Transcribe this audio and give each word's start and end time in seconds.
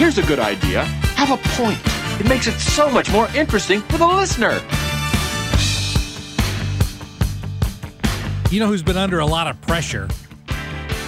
Here's 0.00 0.16
a 0.16 0.22
good 0.22 0.38
idea. 0.38 0.84
Have 1.16 1.30
a 1.30 1.36
point. 1.50 1.78
It 2.18 2.26
makes 2.26 2.46
it 2.46 2.58
so 2.58 2.88
much 2.88 3.12
more 3.12 3.28
interesting 3.36 3.82
for 3.82 3.98
the 3.98 4.06
listener. 4.06 4.58
You 8.50 8.60
know 8.60 8.66
who's 8.66 8.82
been 8.82 8.96
under 8.96 9.18
a 9.18 9.26
lot 9.26 9.46
of 9.46 9.60
pressure? 9.60 10.08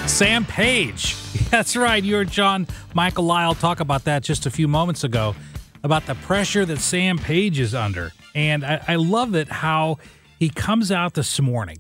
Sam 0.07 0.45
Page. 0.45 1.17
That's 1.51 1.75
right. 1.75 2.05
You 2.05 2.17
heard 2.17 2.31
John 2.31 2.67
Michael 2.93 3.25
Lyle 3.25 3.55
talk 3.55 3.81
about 3.81 4.05
that 4.05 4.23
just 4.23 4.45
a 4.45 4.51
few 4.51 4.69
moments 4.69 5.05
ago 5.05 5.35
about 5.83 6.05
the 6.05 6.15
pressure 6.17 6.67
that 6.67 6.79
Sam 6.79 7.17
Page 7.17 7.59
is 7.61 7.75
under. 7.75 8.13
And 8.35 8.63
I, 8.63 8.85
I 8.89 8.97
love 8.97 9.35
it 9.35 9.49
how 9.49 10.01
he 10.43 10.49
comes 10.49 10.91
out 10.91 11.15
this 11.15 11.41
morning 11.41 11.79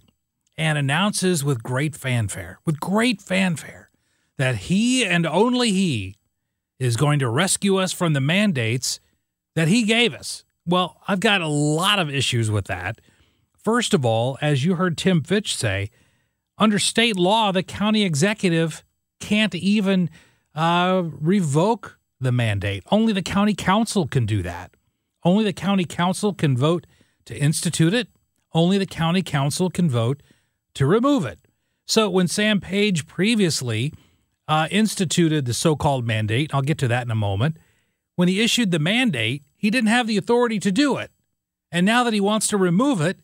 and 0.56 0.78
announces 0.78 1.42
with 1.42 1.64
great 1.64 1.96
fanfare, 1.96 2.60
with 2.64 2.78
great 2.78 3.20
fanfare, 3.20 3.90
that 4.38 4.54
he 4.54 5.04
and 5.04 5.26
only 5.26 5.72
he 5.72 6.14
is 6.78 6.96
going 6.96 7.18
to 7.18 7.28
rescue 7.28 7.78
us 7.78 7.90
from 7.90 8.12
the 8.12 8.20
mandates 8.20 9.00
that 9.56 9.66
he 9.66 9.82
gave 9.82 10.14
us. 10.14 10.44
Well, 10.64 10.96
I've 11.08 11.18
got 11.18 11.40
a 11.40 11.48
lot 11.48 11.98
of 11.98 12.08
issues 12.08 12.52
with 12.52 12.66
that. 12.66 13.00
First 13.64 13.94
of 13.94 14.04
all, 14.04 14.38
as 14.40 14.64
you 14.64 14.76
heard 14.76 14.96
Tim 14.96 15.24
Fitch 15.24 15.56
say, 15.56 15.90
under 16.56 16.78
state 16.78 17.16
law, 17.16 17.50
the 17.50 17.64
county 17.64 18.04
executive 18.04 18.84
can't 19.18 19.56
even 19.56 20.08
uh, 20.54 21.02
revoke 21.04 21.98
the 22.20 22.30
mandate. 22.30 22.84
Only 22.92 23.12
the 23.12 23.22
county 23.22 23.54
council 23.54 24.06
can 24.06 24.24
do 24.24 24.40
that. 24.42 24.76
Only 25.24 25.42
the 25.42 25.52
county 25.52 25.84
council 25.84 26.32
can 26.32 26.56
vote 26.56 26.86
to 27.24 27.36
institute 27.36 27.92
it. 27.92 28.06
Only 28.54 28.78
the 28.78 28.86
county 28.86 29.22
council 29.22 29.70
can 29.70 29.88
vote 29.88 30.22
to 30.74 30.86
remove 30.86 31.24
it. 31.24 31.38
So 31.86 32.08
when 32.08 32.28
Sam 32.28 32.60
Page 32.60 33.06
previously 33.06 33.92
uh, 34.48 34.68
instituted 34.70 35.44
the 35.44 35.54
so 35.54 35.76
called 35.76 36.06
mandate. 36.06 36.52
I'll 36.52 36.62
get 36.62 36.78
to 36.78 36.88
that 36.88 37.04
in 37.04 37.10
a 37.10 37.16
moment. 37.16 37.56
When 38.16 38.28
he 38.28 38.42
issued 38.42 38.70
the 38.70 38.78
mandate, 38.78 39.44
he 39.56 39.70
didn't 39.70 39.88
have 39.88 40.06
the 40.06 40.16
authority 40.16 40.58
to 40.60 40.72
do 40.72 40.98
it. 40.98 41.10
And 41.70 41.86
now 41.86 42.04
that 42.04 42.12
he 42.12 42.20
wants 42.20 42.48
to 42.48 42.56
remove 42.56 43.00
it, 43.00 43.18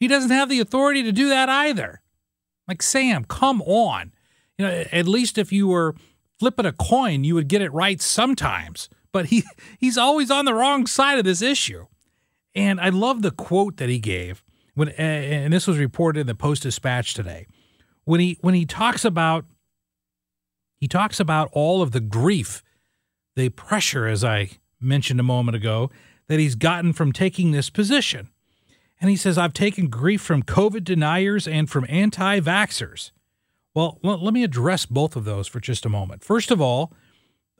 he 0.00 0.08
doesn't 0.08 0.30
have 0.30 0.48
the 0.48 0.60
authority 0.60 1.02
to 1.02 1.12
do 1.12 1.28
that 1.28 1.48
either. 1.48 2.00
Like, 2.66 2.82
Sam, 2.82 3.24
come 3.24 3.60
on. 3.62 4.12
You 4.56 4.66
know, 4.66 4.84
at 4.92 5.06
least 5.06 5.36
if 5.36 5.52
you 5.52 5.68
were 5.68 5.94
flipping 6.38 6.66
a 6.66 6.72
coin, 6.72 7.24
you 7.24 7.34
would 7.34 7.48
get 7.48 7.62
it 7.62 7.72
right 7.72 8.00
sometimes. 8.00 8.88
But 9.12 9.26
he, 9.26 9.44
he's 9.78 9.98
always 9.98 10.30
on 10.30 10.44
the 10.44 10.54
wrong 10.54 10.86
side 10.86 11.18
of 11.18 11.24
this 11.24 11.42
issue. 11.42 11.86
And 12.54 12.80
I 12.80 12.88
love 12.88 13.22
the 13.22 13.30
quote 13.30 13.76
that 13.76 13.88
he 13.88 13.98
gave 13.98 14.42
when, 14.74 14.88
and 14.90 15.52
this 15.52 15.66
was 15.66 15.78
reported 15.78 16.20
in 16.20 16.26
the 16.26 16.34
Post 16.34 16.62
Dispatch 16.62 17.14
today, 17.14 17.46
when 18.04 18.20
he 18.20 18.38
when 18.40 18.54
he 18.54 18.64
talks 18.64 19.04
about 19.04 19.44
he 20.78 20.88
talks 20.88 21.20
about 21.20 21.48
all 21.52 21.82
of 21.82 21.92
the 21.92 22.00
grief, 22.00 22.62
the 23.36 23.50
pressure, 23.50 24.06
as 24.06 24.24
I 24.24 24.50
mentioned 24.80 25.20
a 25.20 25.24
moment 25.24 25.56
ago, 25.56 25.90
that 26.26 26.40
he's 26.40 26.54
gotten 26.54 26.92
from 26.92 27.12
taking 27.12 27.52
this 27.52 27.70
position. 27.70 28.30
And 29.00 29.10
he 29.10 29.16
says, 29.16 29.36
I've 29.36 29.52
taken 29.52 29.88
grief 29.88 30.20
from 30.20 30.42
COVID 30.42 30.84
deniers 30.84 31.46
and 31.46 31.68
from 31.68 31.86
anti 31.88 32.40
vaxxers. 32.40 33.10
Well, 33.74 33.98
let 34.02 34.34
me 34.34 34.44
address 34.44 34.86
both 34.86 35.16
of 35.16 35.24
those 35.24 35.48
for 35.48 35.60
just 35.60 35.86
a 35.86 35.88
moment. 35.88 36.22
First 36.22 36.50
of 36.50 36.60
all, 36.60 36.92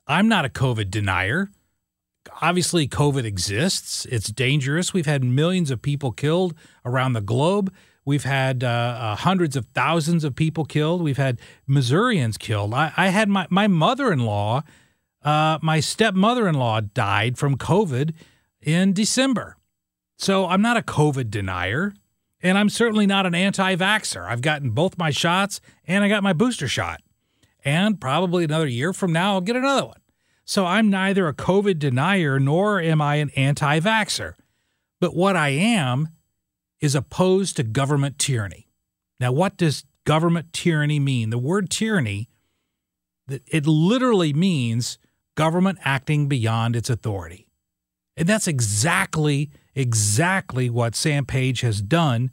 I'm 0.06 0.28
not 0.28 0.44
a 0.44 0.48
COVID 0.50 0.90
denier. 0.90 1.50
Obviously, 2.40 2.86
COVID 2.88 3.24
exists, 3.24 4.06
it's 4.06 4.28
dangerous. 4.28 4.92
We've 4.92 5.06
had 5.06 5.24
millions 5.24 5.70
of 5.70 5.82
people 5.82 6.12
killed 6.12 6.54
around 6.84 7.14
the 7.14 7.20
globe. 7.20 7.72
We've 8.04 8.24
had 8.24 8.64
uh, 8.64 8.66
uh, 8.66 9.16
hundreds 9.16 9.56
of 9.56 9.66
thousands 9.74 10.24
of 10.24 10.34
people 10.34 10.64
killed. 10.64 11.02
We've 11.02 11.16
had 11.16 11.40
Missourians 11.66 12.36
killed. 12.36 12.74
I, 12.74 12.92
I 12.96 13.08
had 13.08 13.28
my, 13.28 13.46
my 13.50 13.68
mother 13.68 14.12
in 14.12 14.20
law, 14.20 14.62
uh, 15.22 15.58
my 15.62 15.80
stepmother 15.80 16.48
in 16.48 16.56
law 16.56 16.80
died 16.80 17.38
from 17.38 17.56
COVID 17.56 18.12
in 18.60 18.92
December. 18.92 19.56
So 20.16 20.46
I'm 20.46 20.62
not 20.62 20.76
a 20.76 20.82
COVID 20.82 21.30
denier, 21.30 21.94
and 22.42 22.58
I'm 22.58 22.68
certainly 22.68 23.06
not 23.06 23.26
an 23.26 23.34
anti 23.34 23.76
vaxxer. 23.76 24.26
I've 24.26 24.42
gotten 24.42 24.70
both 24.70 24.98
my 24.98 25.10
shots 25.10 25.60
and 25.86 26.04
I 26.04 26.08
got 26.08 26.22
my 26.22 26.32
booster 26.32 26.68
shot. 26.68 27.00
And 27.64 28.00
probably 28.00 28.44
another 28.44 28.66
year 28.66 28.92
from 28.92 29.12
now, 29.12 29.34
I'll 29.34 29.40
get 29.40 29.54
another 29.54 29.86
one. 29.86 30.01
So 30.44 30.66
I'm 30.66 30.90
neither 30.90 31.28
a 31.28 31.34
COVID 31.34 31.78
denier 31.78 32.38
nor 32.38 32.80
am 32.80 33.00
I 33.00 33.16
an 33.16 33.30
anti 33.30 33.80
vaxxer. 33.80 34.34
But 35.00 35.14
what 35.14 35.36
I 35.36 35.48
am 35.48 36.08
is 36.80 36.94
opposed 36.94 37.56
to 37.56 37.62
government 37.62 38.18
tyranny. 38.18 38.68
Now, 39.20 39.32
what 39.32 39.56
does 39.56 39.84
government 40.04 40.52
tyranny 40.52 40.98
mean? 40.98 41.30
The 41.30 41.38
word 41.38 41.70
tyranny, 41.70 42.28
it 43.28 43.66
literally 43.66 44.32
means 44.32 44.98
government 45.36 45.78
acting 45.84 46.28
beyond 46.28 46.76
its 46.76 46.90
authority. 46.90 47.46
And 48.16 48.28
that's 48.28 48.46
exactly, 48.46 49.50
exactly 49.74 50.68
what 50.68 50.94
Sam 50.94 51.24
Page 51.24 51.62
has 51.62 51.80
done 51.80 52.30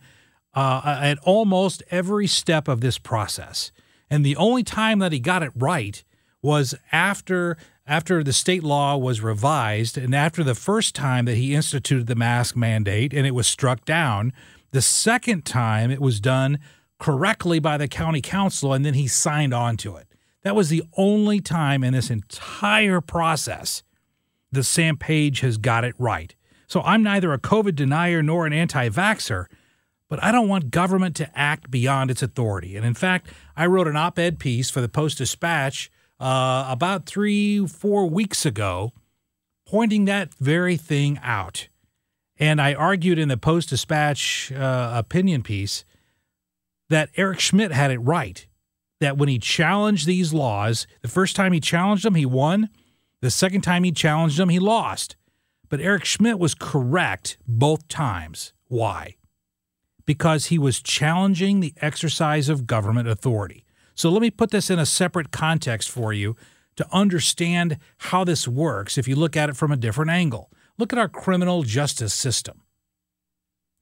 uh, 0.54 1.00
at 1.02 1.20
almost 1.20 1.84
every 1.90 2.28
step 2.28 2.68
of 2.68 2.82
this 2.82 2.98
process. 2.98 3.72
And 4.10 4.26
the 4.26 4.36
only 4.36 4.64
time 4.64 5.00
that 5.00 5.12
he 5.12 5.20
got 5.20 5.44
it 5.44 5.52
right 5.56 6.04
was 6.42 6.74
after 6.92 7.58
after 7.90 8.24
the 8.24 8.32
state 8.32 8.64
law 8.64 8.96
was 8.96 9.20
revised 9.20 9.98
and 9.98 10.14
after 10.14 10.44
the 10.44 10.54
first 10.54 10.94
time 10.94 11.26
that 11.26 11.38
he 11.38 11.56
instituted 11.56 12.06
the 12.06 12.14
mask 12.14 12.56
mandate 12.56 13.16
and 13.16 13.26
it 13.26 13.34
was 13.34 13.48
struck 13.48 13.84
down, 13.84 14.32
the 14.70 14.82
second 14.82 15.44
time 15.44 15.90
it 15.90 16.00
was 16.00 16.20
done 16.20 16.60
correctly 17.00 17.58
by 17.58 17.78
the 17.78 17.88
county 17.88 18.22
council 18.22 18.74
and 18.74 18.86
then 18.86 18.94
he 18.94 19.08
signed 19.08 19.56
on 19.56 19.76
to 19.76 19.96
it. 19.96 20.08
That 20.44 20.56
was 20.56 20.70
the 20.70 20.84
only 20.98 21.42
time 21.42 21.84
in 21.84 21.94
this 21.94 22.12
entire 22.12 23.02
process 23.02 23.82
that 24.52 24.66
Sam 24.66 24.96
Page 24.96 25.40
has 25.40 25.58
got 25.58 25.84
it 25.84 25.96
right. 25.98 26.36
So 26.68 26.82
I'm 26.82 27.02
neither 27.02 27.34
a 27.34 27.40
COVID 27.40 27.76
denier 27.76 28.22
nor 28.22 28.46
an 28.46 28.54
anti 28.54 28.88
vaxxer, 28.90 29.48
but 30.08 30.24
I 30.24 30.32
don't 30.32 30.48
want 30.48 30.70
government 30.70 31.16
to 31.16 31.32
act 31.36 31.72
beyond 31.72 32.12
its 32.12 32.22
authority. 32.22 32.78
And 32.78 32.86
in 32.86 32.94
fact, 32.94 33.30
I 33.58 33.66
wrote 33.66 33.88
an 33.88 33.98
op 33.98 34.20
ed 34.20 34.38
piece 34.38 34.70
for 34.70 34.80
the 34.80 34.88
Post 34.88 35.18
Dispatch 35.18 35.90
uh, 36.20 36.66
about 36.68 37.06
three, 37.06 37.66
four 37.66 38.08
weeks 38.10 38.46
ago, 38.46 38.94
pointing 39.66 40.06
that 40.06 40.34
very 40.36 40.78
thing 40.78 41.20
out. 41.22 41.68
And 42.38 42.62
I 42.62 42.74
argued 42.74 43.20
in 43.20 43.28
the 43.28 43.38
Post 43.38 43.70
Dispatch 43.70 44.52
uh, 44.52 44.92
opinion 44.96 45.44
piece 45.44 45.84
that 46.90 47.10
Eric 47.16 47.40
Schmitt 47.40 47.72
had 47.72 47.92
it 47.92 48.00
right. 48.00 48.46
That 49.00 49.18
when 49.18 49.30
he 49.30 49.40
challenged 49.40 50.06
these 50.06 50.34
laws, 50.34 50.88
the 51.02 51.08
first 51.08 51.36
time 51.36 51.54
he 51.54 51.60
challenged 51.62 52.04
them, 52.04 52.16
he 52.16 52.26
won. 52.26 52.70
The 53.22 53.32
second 53.32 53.62
time 53.62 53.84
he 53.84 53.92
challenged 53.92 54.38
them, 54.38 54.50
he 54.50 54.60
lost. 54.60 55.16
But 55.70 55.80
Eric 55.80 56.04
Schmitt 56.04 56.40
was 56.40 56.56
correct 56.56 57.38
both 57.48 57.88
times. 57.88 58.54
Why? 58.68 59.16
Because 60.06 60.48
he 60.48 60.58
was 60.58 60.82
challenging 60.82 61.60
the 61.60 61.74
exercise 61.82 62.50
of 62.50 62.68
government 62.68 63.08
authority. 63.08 63.66
So 64.00 64.10
let 64.10 64.22
me 64.22 64.32
put 64.32 64.52
this 64.52 64.70
in 64.70 64.80
a 64.80 64.86
separate 64.86 65.30
context 65.30 65.90
for 65.90 66.14
you 66.14 66.38
to 66.78 66.88
understand 66.90 67.78
how 67.98 68.24
this 68.24 68.48
works 68.48 68.98
if 68.98 69.10
you 69.10 69.18
look 69.18 69.36
at 69.36 69.50
it 69.50 69.58
from 69.58 69.74
a 69.74 69.76
different 69.76 70.10
angle. 70.10 70.50
Look 70.78 70.94
at 70.94 71.00
our 71.00 71.10
criminal 71.10 71.64
justice 71.64 72.14
system. 72.14 72.62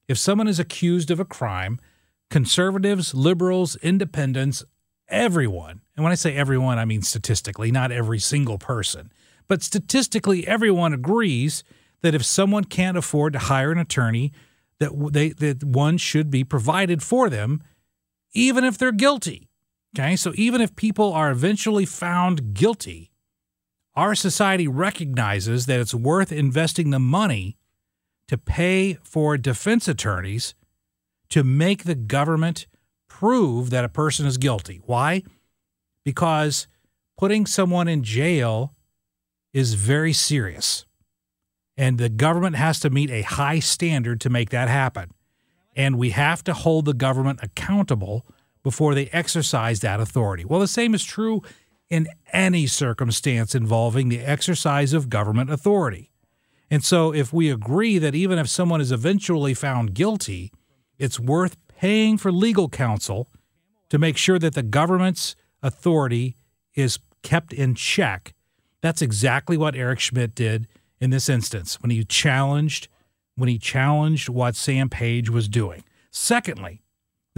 If 0.08 0.18
someone 0.18 0.48
is 0.48 0.58
accused 0.58 1.12
of 1.12 1.20
a 1.20 1.24
crime, 1.24 1.78
conservatives, 2.30 3.14
liberals, 3.14 3.76
independents, 3.76 4.64
everyone, 5.08 5.82
and 5.94 6.02
when 6.02 6.10
I 6.10 6.16
say 6.16 6.34
everyone, 6.34 6.80
I 6.80 6.84
mean 6.84 7.02
statistically, 7.02 7.70
not 7.70 7.92
every 7.92 8.18
single 8.18 8.58
person, 8.58 9.12
but 9.46 9.62
statistically, 9.62 10.48
everyone 10.48 10.92
agrees 10.92 11.62
that 12.02 12.16
if 12.16 12.24
someone 12.24 12.64
can't 12.64 12.98
afford 12.98 13.34
to 13.34 13.38
hire 13.38 13.70
an 13.70 13.78
attorney, 13.78 14.32
that 14.80 14.90
they 15.12 15.28
that 15.28 15.62
one 15.62 15.96
should 15.96 16.28
be 16.28 16.42
provided 16.42 17.04
for 17.04 17.30
them, 17.30 17.62
even 18.32 18.64
if 18.64 18.76
they're 18.76 18.90
guilty. 18.90 19.47
Okay, 19.98 20.14
so 20.14 20.32
even 20.36 20.60
if 20.60 20.76
people 20.76 21.12
are 21.12 21.28
eventually 21.28 21.84
found 21.84 22.54
guilty, 22.54 23.10
our 23.96 24.14
society 24.14 24.68
recognizes 24.68 25.66
that 25.66 25.80
it's 25.80 25.94
worth 25.94 26.30
investing 26.30 26.90
the 26.90 27.00
money 27.00 27.56
to 28.28 28.38
pay 28.38 28.94
for 29.02 29.36
defense 29.36 29.88
attorneys 29.88 30.54
to 31.30 31.42
make 31.42 31.82
the 31.82 31.96
government 31.96 32.68
prove 33.08 33.70
that 33.70 33.84
a 33.84 33.88
person 33.88 34.24
is 34.24 34.38
guilty. 34.38 34.80
Why? 34.86 35.24
Because 36.04 36.68
putting 37.16 37.44
someone 37.44 37.88
in 37.88 38.04
jail 38.04 38.74
is 39.52 39.74
very 39.74 40.12
serious. 40.12 40.86
And 41.76 41.98
the 41.98 42.08
government 42.08 42.54
has 42.54 42.78
to 42.80 42.90
meet 42.90 43.10
a 43.10 43.22
high 43.22 43.58
standard 43.58 44.20
to 44.20 44.30
make 44.30 44.50
that 44.50 44.68
happen. 44.68 45.10
And 45.74 45.98
we 45.98 46.10
have 46.10 46.44
to 46.44 46.54
hold 46.54 46.84
the 46.84 46.94
government 46.94 47.40
accountable 47.42 48.24
before 48.68 48.94
they 48.94 49.06
exercise 49.14 49.80
that 49.80 49.98
authority. 49.98 50.44
Well, 50.44 50.60
the 50.60 50.68
same 50.68 50.92
is 50.92 51.02
true 51.02 51.42
in 51.88 52.06
any 52.34 52.66
circumstance 52.66 53.54
involving 53.54 54.10
the 54.10 54.20
exercise 54.20 54.92
of 54.92 55.08
government 55.08 55.50
authority. 55.50 56.12
And 56.70 56.84
so, 56.84 57.14
if 57.14 57.32
we 57.32 57.50
agree 57.50 57.96
that 57.96 58.14
even 58.14 58.38
if 58.38 58.46
someone 58.46 58.82
is 58.82 58.92
eventually 58.92 59.54
found 59.54 59.94
guilty, 59.94 60.52
it's 60.98 61.18
worth 61.18 61.56
paying 61.66 62.18
for 62.18 62.30
legal 62.30 62.68
counsel 62.68 63.30
to 63.88 63.98
make 63.98 64.18
sure 64.18 64.38
that 64.38 64.52
the 64.52 64.62
government's 64.62 65.34
authority 65.62 66.36
is 66.74 66.98
kept 67.22 67.54
in 67.54 67.74
check, 67.74 68.34
that's 68.82 69.00
exactly 69.00 69.56
what 69.56 69.74
Eric 69.74 69.98
Schmitt 69.98 70.34
did 70.34 70.68
in 71.00 71.08
this 71.08 71.30
instance 71.30 71.80
when 71.80 71.90
he 71.90 72.04
challenged 72.04 72.88
when 73.34 73.48
he 73.48 73.56
challenged 73.56 74.28
what 74.28 74.56
Sam 74.56 74.90
Page 74.90 75.30
was 75.30 75.48
doing. 75.48 75.84
Secondly, 76.10 76.82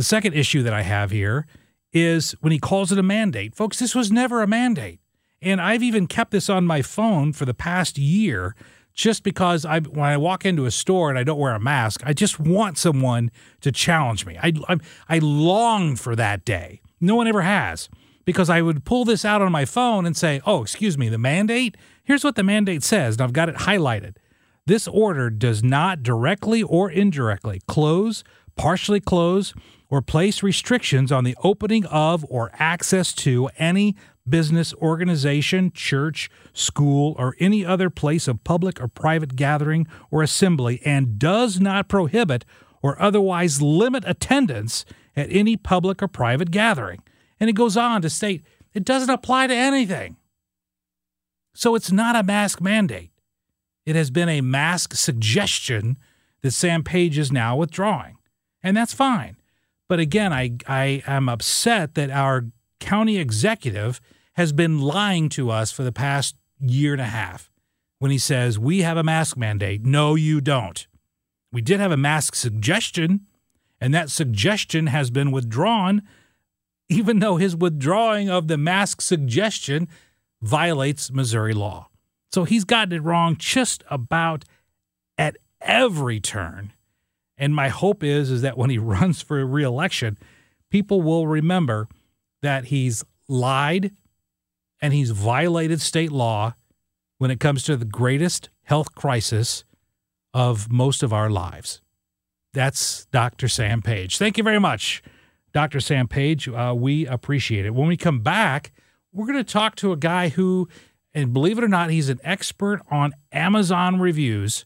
the 0.00 0.04
second 0.04 0.32
issue 0.32 0.62
that 0.62 0.72
I 0.72 0.80
have 0.80 1.10
here 1.10 1.46
is 1.92 2.32
when 2.40 2.52
he 2.52 2.58
calls 2.58 2.90
it 2.90 2.98
a 2.98 3.02
mandate. 3.02 3.54
Folks, 3.54 3.78
this 3.78 3.94
was 3.94 4.10
never 4.10 4.40
a 4.40 4.46
mandate. 4.46 4.98
And 5.42 5.60
I've 5.60 5.82
even 5.82 6.06
kept 6.06 6.30
this 6.30 6.48
on 6.48 6.64
my 6.64 6.80
phone 6.80 7.34
for 7.34 7.44
the 7.44 7.52
past 7.52 7.98
year 7.98 8.56
just 8.94 9.22
because 9.22 9.66
I 9.66 9.80
when 9.80 10.06
I 10.06 10.16
walk 10.16 10.46
into 10.46 10.64
a 10.64 10.70
store 10.70 11.10
and 11.10 11.18
I 11.18 11.22
don't 11.22 11.38
wear 11.38 11.54
a 11.54 11.60
mask, 11.60 12.00
I 12.02 12.14
just 12.14 12.40
want 12.40 12.78
someone 12.78 13.30
to 13.60 13.70
challenge 13.70 14.24
me. 14.24 14.38
I 14.42 14.54
I, 14.70 14.78
I 15.06 15.18
long 15.18 15.96
for 15.96 16.16
that 16.16 16.46
day. 16.46 16.80
No 16.98 17.14
one 17.14 17.26
ever 17.26 17.42
has 17.42 17.90
because 18.24 18.48
I 18.48 18.62
would 18.62 18.86
pull 18.86 19.04
this 19.04 19.26
out 19.26 19.42
on 19.42 19.52
my 19.52 19.66
phone 19.66 20.06
and 20.06 20.16
say, 20.16 20.40
"Oh, 20.46 20.62
excuse 20.62 20.96
me, 20.96 21.10
the 21.10 21.18
mandate. 21.18 21.76
Here's 22.04 22.24
what 22.24 22.36
the 22.36 22.42
mandate 22.42 22.82
says." 22.82 23.16
And 23.16 23.22
I've 23.22 23.34
got 23.34 23.50
it 23.50 23.56
highlighted. 23.56 24.16
This 24.64 24.88
order 24.88 25.28
does 25.28 25.62
not 25.62 26.02
directly 26.02 26.62
or 26.62 26.90
indirectly 26.90 27.60
close, 27.68 28.24
partially 28.56 29.00
close, 29.00 29.52
or 29.90 30.00
place 30.00 30.42
restrictions 30.42 31.10
on 31.10 31.24
the 31.24 31.36
opening 31.42 31.84
of 31.86 32.24
or 32.30 32.50
access 32.54 33.12
to 33.12 33.50
any 33.58 33.96
business, 34.28 34.72
organization, 34.74 35.72
church, 35.74 36.30
school, 36.52 37.16
or 37.18 37.34
any 37.40 37.64
other 37.64 37.90
place 37.90 38.28
of 38.28 38.44
public 38.44 38.80
or 38.80 38.86
private 38.88 39.34
gathering 39.34 39.86
or 40.10 40.22
assembly, 40.22 40.80
and 40.84 41.18
does 41.18 41.60
not 41.60 41.88
prohibit 41.88 42.44
or 42.82 43.00
otherwise 43.02 43.60
limit 43.60 44.04
attendance 44.06 44.84
at 45.16 45.28
any 45.30 45.56
public 45.56 46.02
or 46.02 46.08
private 46.08 46.50
gathering. 46.50 47.02
And 47.40 47.50
it 47.50 47.54
goes 47.54 47.76
on 47.76 48.02
to 48.02 48.10
state 48.10 48.44
it 48.72 48.84
doesn't 48.84 49.10
apply 49.10 49.48
to 49.48 49.54
anything. 49.54 50.16
So 51.54 51.74
it's 51.74 51.90
not 51.90 52.14
a 52.14 52.22
mask 52.22 52.60
mandate. 52.60 53.10
It 53.84 53.96
has 53.96 54.10
been 54.10 54.28
a 54.28 54.40
mask 54.40 54.94
suggestion 54.94 55.98
that 56.42 56.52
Sam 56.52 56.84
Page 56.84 57.18
is 57.18 57.32
now 57.32 57.56
withdrawing. 57.56 58.16
And 58.62 58.76
that's 58.76 58.94
fine. 58.94 59.36
But 59.90 59.98
again, 59.98 60.32
I, 60.32 60.52
I 60.68 61.02
am 61.04 61.28
upset 61.28 61.96
that 61.96 62.12
our 62.12 62.46
county 62.78 63.18
executive 63.18 64.00
has 64.34 64.52
been 64.52 64.78
lying 64.78 65.28
to 65.30 65.50
us 65.50 65.72
for 65.72 65.82
the 65.82 65.90
past 65.90 66.36
year 66.60 66.92
and 66.92 67.02
a 67.02 67.06
half 67.06 67.50
when 67.98 68.12
he 68.12 68.16
says, 68.16 68.56
We 68.56 68.82
have 68.82 68.96
a 68.96 69.02
mask 69.02 69.36
mandate. 69.36 69.84
No, 69.84 70.14
you 70.14 70.40
don't. 70.40 70.86
We 71.50 71.60
did 71.60 71.80
have 71.80 71.90
a 71.90 71.96
mask 71.96 72.36
suggestion, 72.36 73.26
and 73.80 73.92
that 73.92 74.10
suggestion 74.10 74.86
has 74.86 75.10
been 75.10 75.32
withdrawn, 75.32 76.02
even 76.88 77.18
though 77.18 77.34
his 77.34 77.56
withdrawing 77.56 78.30
of 78.30 78.46
the 78.46 78.56
mask 78.56 79.00
suggestion 79.00 79.88
violates 80.40 81.10
Missouri 81.10 81.52
law. 81.52 81.88
So 82.32 82.44
he's 82.44 82.62
gotten 82.62 82.92
it 82.92 83.02
wrong 83.02 83.34
just 83.36 83.82
about 83.90 84.44
at 85.18 85.36
every 85.60 86.20
turn. 86.20 86.74
And 87.40 87.54
my 87.54 87.70
hope 87.70 88.04
is 88.04 88.30
is 88.30 88.42
that 88.42 88.56
when 88.58 88.70
he 88.70 88.78
runs 88.96 89.22
for 89.22 89.44
reelection, 89.44 90.18
people 90.70 91.02
will 91.02 91.26
remember 91.26 91.88
that 92.42 92.66
he's 92.66 93.02
lied 93.28 93.90
and 94.80 94.92
he's 94.94 95.10
violated 95.10 95.80
state 95.80 96.12
law 96.12 96.54
when 97.18 97.30
it 97.30 97.40
comes 97.40 97.62
to 97.64 97.76
the 97.76 97.84
greatest 97.84 98.48
health 98.62 98.94
crisis 98.94 99.64
of 100.32 100.70
most 100.70 101.02
of 101.02 101.12
our 101.12 101.28
lives. 101.28 101.80
That's 102.52 103.06
Dr. 103.06 103.48
Sam 103.48 103.82
Page. 103.82 104.18
Thank 104.18 104.38
you 104.38 104.44
very 104.44 104.58
much, 104.58 105.02
Dr. 105.52 105.80
Sam 105.80 106.08
Page. 106.08 106.48
Uh, 106.48 106.74
we 106.76 107.06
appreciate 107.06 107.66
it. 107.66 107.74
When 107.74 107.88
we 107.88 107.96
come 107.96 108.20
back, 108.20 108.72
we're 109.12 109.26
going 109.26 109.38
to 109.38 109.52
talk 109.52 109.76
to 109.76 109.92
a 109.92 109.96
guy 109.96 110.30
who, 110.30 110.68
and 111.14 111.32
believe 111.32 111.58
it 111.58 111.64
or 111.64 111.68
not, 111.68 111.90
he's 111.90 112.08
an 112.08 112.20
expert 112.24 112.80
on 112.90 113.12
Amazon 113.32 114.00
reviews. 114.00 114.64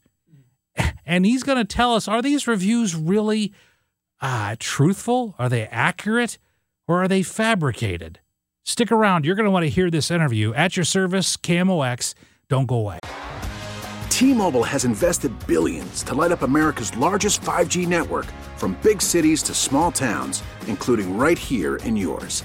And 1.06 1.26
he's 1.26 1.42
going 1.42 1.58
to 1.58 1.64
tell 1.64 1.94
us 1.94 2.08
are 2.08 2.22
these 2.22 2.46
reviews 2.46 2.94
really 2.94 3.52
uh, 4.20 4.56
truthful? 4.58 5.34
Are 5.38 5.48
they 5.48 5.66
accurate? 5.66 6.38
Or 6.88 7.02
are 7.02 7.08
they 7.08 7.22
fabricated? 7.22 8.20
Stick 8.64 8.90
around. 8.90 9.24
You're 9.24 9.36
going 9.36 9.44
to 9.44 9.50
want 9.50 9.64
to 9.64 9.70
hear 9.70 9.90
this 9.90 10.10
interview 10.10 10.54
at 10.54 10.76
your 10.76 10.84
service, 10.84 11.36
KMOX. 11.36 12.14
Don't 12.48 12.66
go 12.66 12.76
away. 12.76 12.98
T-Mobile 14.08 14.62
has 14.62 14.84
invested 14.84 15.32
billions 15.46 16.02
to 16.04 16.14
light 16.14 16.32
up 16.32 16.42
America's 16.42 16.96
largest 16.96 17.40
5G 17.42 17.86
network 17.86 18.26
from 18.56 18.78
big 18.82 19.02
cities 19.02 19.42
to 19.42 19.54
small 19.54 19.92
towns, 19.92 20.42
including 20.66 21.18
right 21.18 21.38
here 21.38 21.76
in 21.76 21.96
yours. 21.96 22.44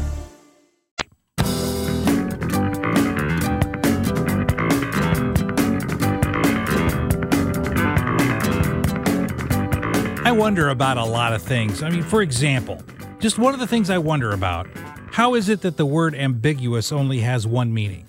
I 10.31 10.33
wonder 10.33 10.69
about 10.69 10.97
a 10.97 11.03
lot 11.03 11.33
of 11.33 11.41
things. 11.41 11.83
I 11.83 11.89
mean, 11.89 12.03
for 12.03 12.21
example, 12.21 12.81
just 13.19 13.37
one 13.37 13.53
of 13.53 13.59
the 13.59 13.67
things 13.67 13.89
I 13.89 13.97
wonder 13.97 14.31
about 14.31 14.65
how 15.11 15.35
is 15.35 15.49
it 15.49 15.59
that 15.59 15.75
the 15.75 15.85
word 15.85 16.15
ambiguous 16.15 16.93
only 16.93 17.19
has 17.19 17.45
one 17.45 17.73
meaning? 17.73 18.05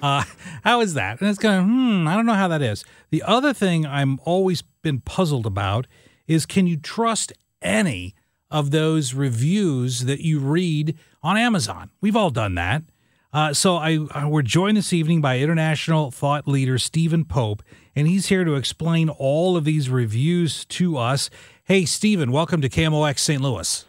Uh, 0.00 0.22
how 0.62 0.80
is 0.82 0.94
that? 0.94 1.20
And 1.20 1.28
it's 1.28 1.40
kind 1.40 1.58
of, 1.58 1.64
hmm, 1.64 2.06
I 2.06 2.14
don't 2.14 2.26
know 2.26 2.34
how 2.34 2.46
that 2.46 2.62
is. 2.62 2.84
The 3.10 3.24
other 3.24 3.52
thing 3.52 3.84
I'm 3.84 4.20
always 4.24 4.62
been 4.82 5.00
puzzled 5.00 5.46
about 5.46 5.88
is 6.28 6.46
can 6.46 6.68
you 6.68 6.76
trust 6.76 7.32
any 7.60 8.14
of 8.52 8.70
those 8.70 9.12
reviews 9.12 10.04
that 10.04 10.20
you 10.20 10.38
read 10.38 10.96
on 11.24 11.36
Amazon? 11.36 11.90
We've 12.00 12.14
all 12.14 12.30
done 12.30 12.54
that. 12.54 12.84
Uh, 13.30 13.52
so 13.52 13.76
I, 13.76 13.98
I, 14.12 14.26
we're 14.26 14.40
joined 14.40 14.78
this 14.78 14.92
evening 14.92 15.20
by 15.20 15.38
international 15.38 16.10
thought 16.10 16.48
leader 16.48 16.78
Stephen 16.78 17.26
Pope, 17.26 17.62
and 17.94 18.08
he's 18.08 18.28
here 18.28 18.42
to 18.42 18.54
explain 18.54 19.10
all 19.10 19.54
of 19.54 19.64
these 19.64 19.90
reviews 19.90 20.64
to 20.66 20.96
us. 20.96 21.28
Hey, 21.64 21.84
Stephen, 21.84 22.32
welcome 22.32 22.62
to 22.62 22.70
KMOX 22.70 23.18
St. 23.18 23.42
Louis. 23.42 23.84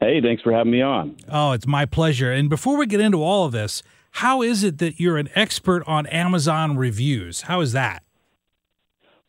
Hey, 0.00 0.22
thanks 0.22 0.42
for 0.42 0.52
having 0.52 0.72
me 0.72 0.80
on. 0.80 1.16
Oh, 1.28 1.52
it's 1.52 1.66
my 1.66 1.84
pleasure. 1.84 2.32
And 2.32 2.48
before 2.48 2.78
we 2.78 2.86
get 2.86 3.00
into 3.00 3.22
all 3.22 3.44
of 3.44 3.52
this, 3.52 3.82
how 4.12 4.40
is 4.40 4.64
it 4.64 4.78
that 4.78 4.98
you're 4.98 5.18
an 5.18 5.28
expert 5.34 5.82
on 5.86 6.06
Amazon 6.06 6.78
reviews? 6.78 7.42
How 7.42 7.60
is 7.60 7.72
that? 7.72 8.02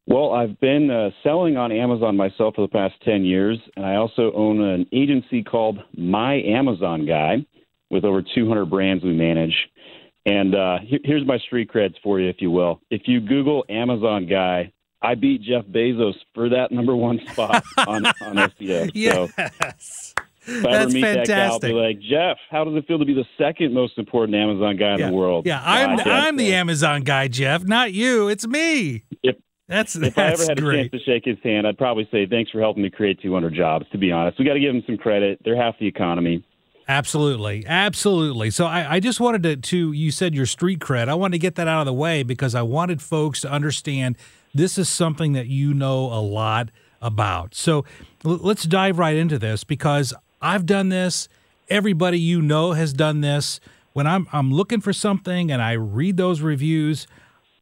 Well, 0.08 0.32
I've 0.32 0.58
been 0.62 0.90
uh, 0.90 1.10
selling 1.24 1.58
on 1.58 1.74
Amazon 1.74 2.16
myself 2.16 2.56
for 2.56 2.62
the 2.62 2.72
past 2.72 2.96
10 3.04 3.26
years, 3.26 3.60
and 3.76 3.86
I 3.86 3.96
also 3.96 4.32
own 4.34 4.62
an 4.62 4.88
agency 4.94 5.44
called 5.44 5.78
My 5.98 6.36
Amazon 6.36 7.06
Guy 7.06 7.46
with 7.90 8.06
over 8.06 8.22
200 8.22 8.66
brands 8.66 9.04
we 9.04 9.14
manage. 9.14 9.56
And 10.26 10.54
uh, 10.54 10.80
here's 11.04 11.26
my 11.26 11.38
street 11.40 11.72
creds 11.72 11.96
for 12.04 12.20
you, 12.20 12.30
if 12.30 12.38
you 12.40 12.52
will. 12.52 12.82
If 12.90 13.04
you 13.06 13.20
Google 13.20 13.66
Amazon 13.70 14.28
Guy, 14.28 14.72
I 15.02 15.16
beat 15.16 15.42
Jeff 15.42 15.66
Bezos 15.66 16.16
for 16.36 16.50
that 16.50 16.72
number 16.72 16.96
one 16.96 17.20
spot 17.32 17.64
on, 17.88 18.06
on 18.06 18.36
SEO. 18.36 18.92
Yes. 18.94 20.14
So 20.46 20.54
if 20.54 20.66
I 20.66 20.72
ever 20.78 20.90
meet 20.90 21.02
fantastic. 21.02 21.28
that 21.28 21.28
guy, 21.28 21.48
I'll 21.48 21.60
be 21.60 21.74
like, 21.74 22.00
Jeff, 22.02 22.38
how 22.50 22.64
does 22.64 22.76
it 22.76 22.86
feel 22.88 23.00
to 23.00 23.06
be 23.06 23.14
the 23.14 23.26
second 23.38 23.74
most 23.74 23.98
important 23.98 24.36
Amazon 24.36 24.78
guy 24.78 24.96
in 24.96 25.02
the 25.02 25.12
world? 25.12 25.46
Yeah, 25.46 25.62
I'm 25.64 25.98
God, 25.98 26.08
I'm 26.08 26.38
the. 26.38 26.54
Amazon 26.54 27.02
guy, 27.04 27.28
Jeff, 27.28 27.64
not 27.64 27.94
you. 27.94 28.28
It's 28.28 28.46
me. 28.48 29.04
If, 29.24 29.38
that's 29.68 29.96
if 29.96 30.16
that's 30.16 30.42
I 30.42 30.44
ever 30.44 30.52
had 30.52 30.60
great. 30.60 30.80
a 30.80 30.90
chance 30.90 30.92
to 30.92 31.12
shake 31.12 31.26
his 31.26 31.38
hand, 31.44 31.68
I'd 31.68 31.78
probably 31.78 32.08
say 32.12 32.26
thanks 32.26 32.52
for 32.52 32.60
helping 32.60 32.84
me 32.84 32.90
create 32.90 33.22
200 33.22 33.54
jobs. 33.54 33.86
To 33.92 33.98
be 33.98 34.12
honest, 34.12 34.40
we 34.40 34.46
got 34.46 34.54
to 34.54 34.60
give 34.60 34.74
him 34.74 34.84
some 34.86 34.98
credit. 34.98 35.40
They're 35.46 35.56
half 35.56 35.76
the 35.80 35.88
economy. 35.88 36.44
Absolutely, 36.90 37.64
absolutely. 37.68 38.50
So 38.50 38.66
I, 38.66 38.96
I 38.96 39.00
just 39.00 39.20
wanted 39.20 39.44
to, 39.44 39.56
to 39.58 39.92
you 39.92 40.10
said 40.10 40.34
your 40.34 40.48
street 40.48 40.80
cred. 40.80 41.08
I 41.08 41.14
wanted 41.14 41.34
to 41.34 41.38
get 41.40 41.54
that 41.56 41.68
out 41.68 41.82
of 41.82 41.86
the 41.86 41.94
way 41.94 42.24
because 42.24 42.56
I 42.56 42.64
wanted 42.64 43.00
folks 43.00 43.42
to 43.42 43.52
understand 43.52 44.16
this 44.56 44.80
is 44.80 44.90
something 44.90 45.34
that 45.34 45.46
you 45.46 45.76
know 45.76 46.06
a 46.08 46.18
lot 46.20 46.70
about. 47.00 47.54
So 47.54 47.86
l- 48.26 48.40
let's 48.42 48.64
dive 48.64 48.98
right 48.98 49.16
into 49.16 49.38
this 49.38 49.64
because 49.64 50.16
I've 50.42 50.66
done 50.66 50.90
this. 50.90 51.30
Everybody 51.70 52.20
you 52.20 52.42
know 52.42 52.72
has 52.72 52.92
done 52.92 53.22
this. 53.22 53.60
When 53.94 54.08
I'm 54.08 54.28
I'm 54.34 54.52
looking 54.52 54.82
for 54.82 54.92
something 54.92 55.52
and 55.52 55.62
I 55.62 55.74
read 55.74 56.18
those 56.18 56.42
reviews, 56.42 57.06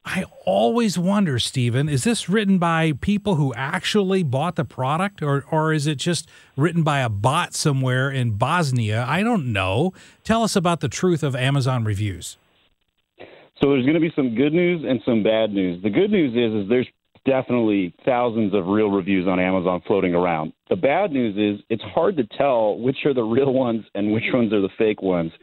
I 0.10 0.24
always 0.46 0.98
wonder, 0.98 1.38
Stephen, 1.38 1.90
is 1.90 2.06
this 2.06 2.30
written 2.30 2.60
by 2.60 2.94
people 3.02 3.36
who 3.36 3.54
actually 3.56 4.24
bought 4.24 4.56
the 4.56 4.64
product 4.64 5.22
or 5.22 5.44
or 5.52 5.74
is 5.74 5.86
it 5.86 5.96
just 5.96 6.30
written 6.56 6.82
by 6.82 7.00
a 7.00 7.10
bot 7.10 7.54
somewhere 7.54 8.10
in 8.10 8.32
Bosnia? 8.32 9.06
I 9.06 9.22
don't 9.22 9.52
know. 9.52 9.92
Tell 10.24 10.44
us 10.44 10.56
about 10.56 10.80
the 10.80 10.88
truth 10.88 11.24
of 11.24 11.36
Amazon 11.36 11.84
reviews. 11.84 12.38
So 13.20 13.72
there's 13.72 13.84
going 13.84 13.96
to 13.96 14.00
be 14.00 14.14
some 14.16 14.34
good 14.34 14.54
news 14.54 14.86
and 14.88 15.02
some 15.04 15.24
bad 15.24 15.52
news. 15.52 15.84
The 15.84 15.90
good 15.90 16.10
news 16.10 16.32
is 16.32 16.64
is 16.64 16.70
there's 16.70 16.88
definitely 17.26 17.94
thousands 18.06 18.54
of 18.54 18.68
real 18.68 18.90
reviews 18.90 19.28
on 19.28 19.42
Amazon 19.42 19.82
floating 19.86 20.16
around. 20.16 20.54
The 20.70 20.78
bad 20.78 21.12
news 21.12 21.36
is 21.36 21.62
it's 21.70 21.84
hard 21.84 22.16
to 22.16 22.24
tell 22.38 22.80
which 22.80 23.06
are 23.06 23.14
the 23.14 23.24
real 23.24 23.54
ones 23.54 23.84
and 23.94 24.14
which 24.14 24.24
ones 24.34 24.54
are 24.54 24.62
the 24.62 24.70
fake 24.78 25.02
ones. 25.02 25.34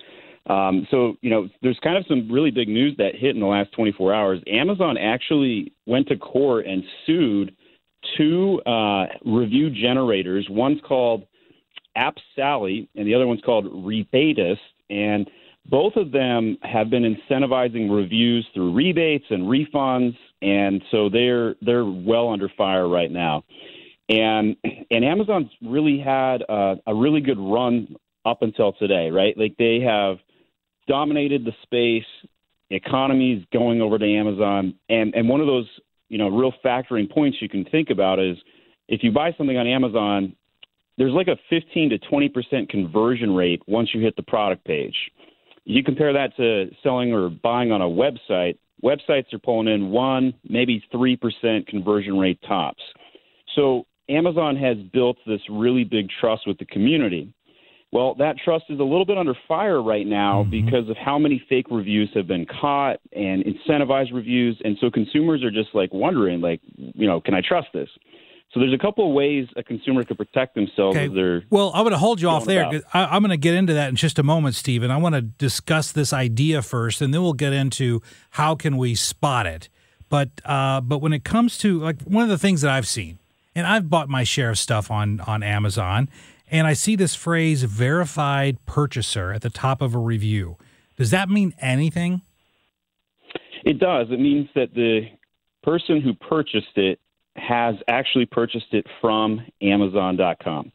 Um, 0.46 0.86
so, 0.90 1.16
you 1.22 1.30
know, 1.30 1.48
there's 1.62 1.78
kind 1.82 1.96
of 1.96 2.04
some 2.06 2.30
really 2.30 2.50
big 2.50 2.68
news 2.68 2.94
that 2.98 3.14
hit 3.14 3.34
in 3.34 3.40
the 3.40 3.46
last 3.46 3.72
24 3.72 4.12
hours. 4.12 4.42
Amazon 4.46 4.98
actually 4.98 5.72
went 5.86 6.06
to 6.08 6.16
court 6.16 6.66
and 6.66 6.82
sued 7.06 7.56
two 8.18 8.60
uh, 8.66 9.06
review 9.24 9.70
generators. 9.70 10.46
One's 10.50 10.80
called 10.86 11.26
App 11.96 12.16
Sally, 12.36 12.88
and 12.94 13.06
the 13.06 13.14
other 13.14 13.26
one's 13.26 13.40
called 13.40 13.66
Rebatest. 13.66 14.58
And 14.90 15.30
both 15.66 15.96
of 15.96 16.12
them 16.12 16.58
have 16.62 16.90
been 16.90 17.02
incentivizing 17.02 17.94
reviews 17.94 18.46
through 18.52 18.74
rebates 18.74 19.24
and 19.30 19.44
refunds, 19.44 20.14
and 20.42 20.82
so 20.90 21.08
they're 21.08 21.54
they're 21.62 21.86
well 21.86 22.28
under 22.28 22.50
fire 22.50 22.86
right 22.86 23.10
now. 23.10 23.44
And 24.10 24.56
and 24.90 25.04
Amazon's 25.04 25.50
really 25.62 25.98
had 25.98 26.42
a, 26.42 26.76
a 26.86 26.94
really 26.94 27.22
good 27.22 27.38
run 27.38 27.96
up 28.26 28.42
until 28.42 28.74
today, 28.74 29.10
right? 29.10 29.36
Like 29.38 29.56
they 29.58 29.80
have 29.80 30.18
dominated 30.86 31.44
the 31.44 31.52
space. 31.62 32.06
Economies 32.70 33.44
going 33.52 33.80
over 33.82 33.98
to 33.98 34.06
Amazon, 34.06 34.74
and 34.88 35.14
and 35.14 35.28
one 35.28 35.40
of 35.40 35.46
those 35.46 35.66
you 36.08 36.18
know 36.18 36.28
real 36.28 36.52
factoring 36.64 37.10
points 37.10 37.38
you 37.40 37.48
can 37.48 37.64
think 37.66 37.90
about 37.90 38.18
is 38.18 38.36
if 38.88 39.02
you 39.02 39.12
buy 39.12 39.32
something 39.36 39.56
on 39.56 39.66
Amazon, 39.66 40.34
there's 40.96 41.12
like 41.12 41.28
a 41.28 41.36
15 41.50 41.90
to 41.90 41.98
20 41.98 42.28
percent 42.30 42.68
conversion 42.68 43.34
rate 43.34 43.62
once 43.66 43.90
you 43.94 44.00
hit 44.00 44.16
the 44.16 44.22
product 44.22 44.64
page. 44.64 44.96
You 45.64 45.82
compare 45.84 46.12
that 46.12 46.36
to 46.36 46.70
selling 46.82 47.12
or 47.12 47.28
buying 47.28 47.70
on 47.70 47.80
a 47.80 47.84
website. 47.84 48.58
Websites 48.82 49.32
are 49.32 49.38
pulling 49.38 49.68
in 49.68 49.90
one, 49.90 50.34
maybe 50.48 50.82
three 50.90 51.16
percent 51.16 51.66
conversion 51.66 52.18
rate 52.18 52.38
tops. 52.46 52.82
So 53.54 53.86
Amazon 54.08 54.56
has 54.56 54.76
built 54.92 55.16
this 55.26 55.40
really 55.50 55.84
big 55.84 56.08
trust 56.20 56.46
with 56.46 56.58
the 56.58 56.66
community. 56.66 57.32
Well, 57.94 58.16
that 58.16 58.34
trust 58.44 58.64
is 58.70 58.80
a 58.80 58.82
little 58.82 59.04
bit 59.04 59.16
under 59.16 59.34
fire 59.46 59.80
right 59.80 60.04
now 60.06 60.42
mm-hmm. 60.42 60.50
because 60.50 60.88
of 60.90 60.96
how 60.96 61.16
many 61.16 61.40
fake 61.48 61.66
reviews 61.70 62.10
have 62.14 62.26
been 62.26 62.44
caught 62.44 62.98
and 63.12 63.44
incentivized 63.44 64.12
reviews, 64.12 64.60
and 64.64 64.76
so 64.80 64.90
consumers 64.90 65.44
are 65.44 65.50
just 65.52 65.72
like 65.74 65.94
wondering, 65.94 66.40
like, 66.40 66.60
you 66.76 67.06
know, 67.06 67.20
can 67.20 67.34
I 67.34 67.40
trust 67.40 67.68
this? 67.72 67.88
So 68.52 68.58
there's 68.58 68.74
a 68.74 68.78
couple 68.78 69.08
of 69.08 69.14
ways 69.14 69.46
a 69.56 69.62
consumer 69.62 70.02
could 70.02 70.16
protect 70.16 70.56
themselves. 70.56 70.96
Okay. 70.96 71.46
Well, 71.50 71.70
I'm 71.72 71.82
going 71.82 71.92
to 71.92 71.98
hold 71.98 72.20
you 72.20 72.28
off 72.28 72.46
there. 72.46 72.82
I, 72.92 73.16
am 73.16 73.22
going 73.22 73.30
to 73.30 73.36
get 73.36 73.54
into 73.54 73.74
that 73.74 73.90
in 73.90 73.96
just 73.96 74.18
a 74.18 74.24
moment, 74.24 74.56
Stephen. 74.56 74.90
I 74.90 74.96
want 74.96 75.14
to 75.14 75.22
discuss 75.22 75.92
this 75.92 76.12
idea 76.12 76.62
first, 76.62 77.00
and 77.00 77.14
then 77.14 77.22
we'll 77.22 77.32
get 77.32 77.52
into 77.52 78.02
how 78.30 78.56
can 78.56 78.76
we 78.76 78.96
spot 78.96 79.46
it. 79.46 79.68
But 80.08 80.30
uh, 80.44 80.80
but 80.80 80.98
when 80.98 81.12
it 81.12 81.22
comes 81.22 81.58
to 81.58 81.78
like 81.78 82.02
one 82.02 82.24
of 82.24 82.28
the 82.28 82.38
things 82.38 82.60
that 82.62 82.72
I've 82.72 82.88
seen, 82.88 83.20
and 83.54 83.68
I've 83.68 83.88
bought 83.88 84.08
my 84.08 84.24
share 84.24 84.50
of 84.50 84.58
stuff 84.58 84.90
on 84.90 85.20
on 85.20 85.44
Amazon, 85.44 86.08
and 86.50 86.66
I 86.66 86.72
see 86.72 86.96
this 86.96 87.14
phrase 87.14 87.62
"verified 87.62 88.64
purchaser" 88.66 89.32
at 89.32 89.42
the 89.42 89.50
top 89.50 89.82
of 89.82 89.94
a 89.94 89.98
review. 89.98 90.56
Does 90.96 91.10
that 91.10 91.28
mean 91.28 91.54
anything? 91.60 92.22
It 93.64 93.78
does. 93.78 94.08
It 94.10 94.20
means 94.20 94.48
that 94.54 94.74
the 94.74 95.08
person 95.62 96.00
who 96.00 96.14
purchased 96.14 96.76
it 96.76 97.00
has 97.36 97.74
actually 97.88 98.26
purchased 98.26 98.72
it 98.72 98.86
from 99.00 99.44
Amazon.com. 99.62 100.70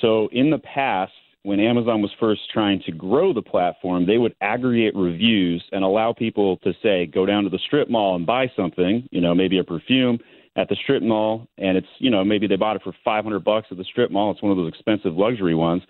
So 0.00 0.28
in 0.30 0.50
the 0.50 0.58
past, 0.58 1.12
when 1.42 1.58
Amazon 1.58 2.02
was 2.02 2.10
first 2.20 2.42
trying 2.52 2.82
to 2.86 2.92
grow 2.92 3.32
the 3.32 3.42
platform, 3.42 4.06
they 4.06 4.18
would 4.18 4.34
aggregate 4.40 4.94
reviews 4.94 5.64
and 5.72 5.82
allow 5.82 6.12
people 6.12 6.58
to 6.58 6.72
say, 6.82 7.06
go 7.06 7.26
down 7.26 7.44
to 7.44 7.50
the 7.50 7.58
strip 7.66 7.90
mall 7.90 8.14
and 8.14 8.26
buy 8.26 8.50
something, 8.54 9.08
you 9.10 9.20
know, 9.20 9.34
maybe 9.34 9.58
a 9.58 9.64
perfume 9.64 10.18
at 10.56 10.68
the 10.68 10.76
strip 10.82 11.02
mall, 11.02 11.46
and 11.56 11.76
it's, 11.76 11.86
you 11.98 12.10
know, 12.10 12.24
maybe 12.24 12.46
they 12.46 12.56
bought 12.56 12.76
it 12.76 12.82
for 12.82 12.92
500 13.04 13.42
bucks 13.42 13.68
at 13.70 13.76
the 13.76 13.84
strip 13.84 14.10
mall. 14.10 14.30
It's 14.30 14.42
one 14.42 14.52
of 14.52 14.58
those 14.58 14.68
expensive 14.68 15.14
luxury 15.14 15.54
ones. 15.54 15.82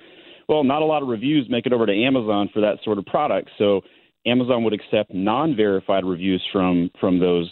Well, 0.48 0.64
not 0.64 0.82
a 0.82 0.84
lot 0.84 1.02
of 1.02 1.08
reviews 1.08 1.46
make 1.48 1.66
it 1.66 1.72
over 1.72 1.86
to 1.86 1.92
Amazon 1.92 2.50
for 2.52 2.60
that 2.60 2.78
sort 2.84 2.98
of 2.98 3.06
product. 3.06 3.50
So 3.58 3.80
Amazon 4.26 4.64
would 4.64 4.72
accept 4.72 5.12
non-verified 5.12 6.04
reviews 6.04 6.42
from 6.52 6.90
from 7.00 7.18
those 7.18 7.50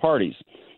parties 0.00 0.34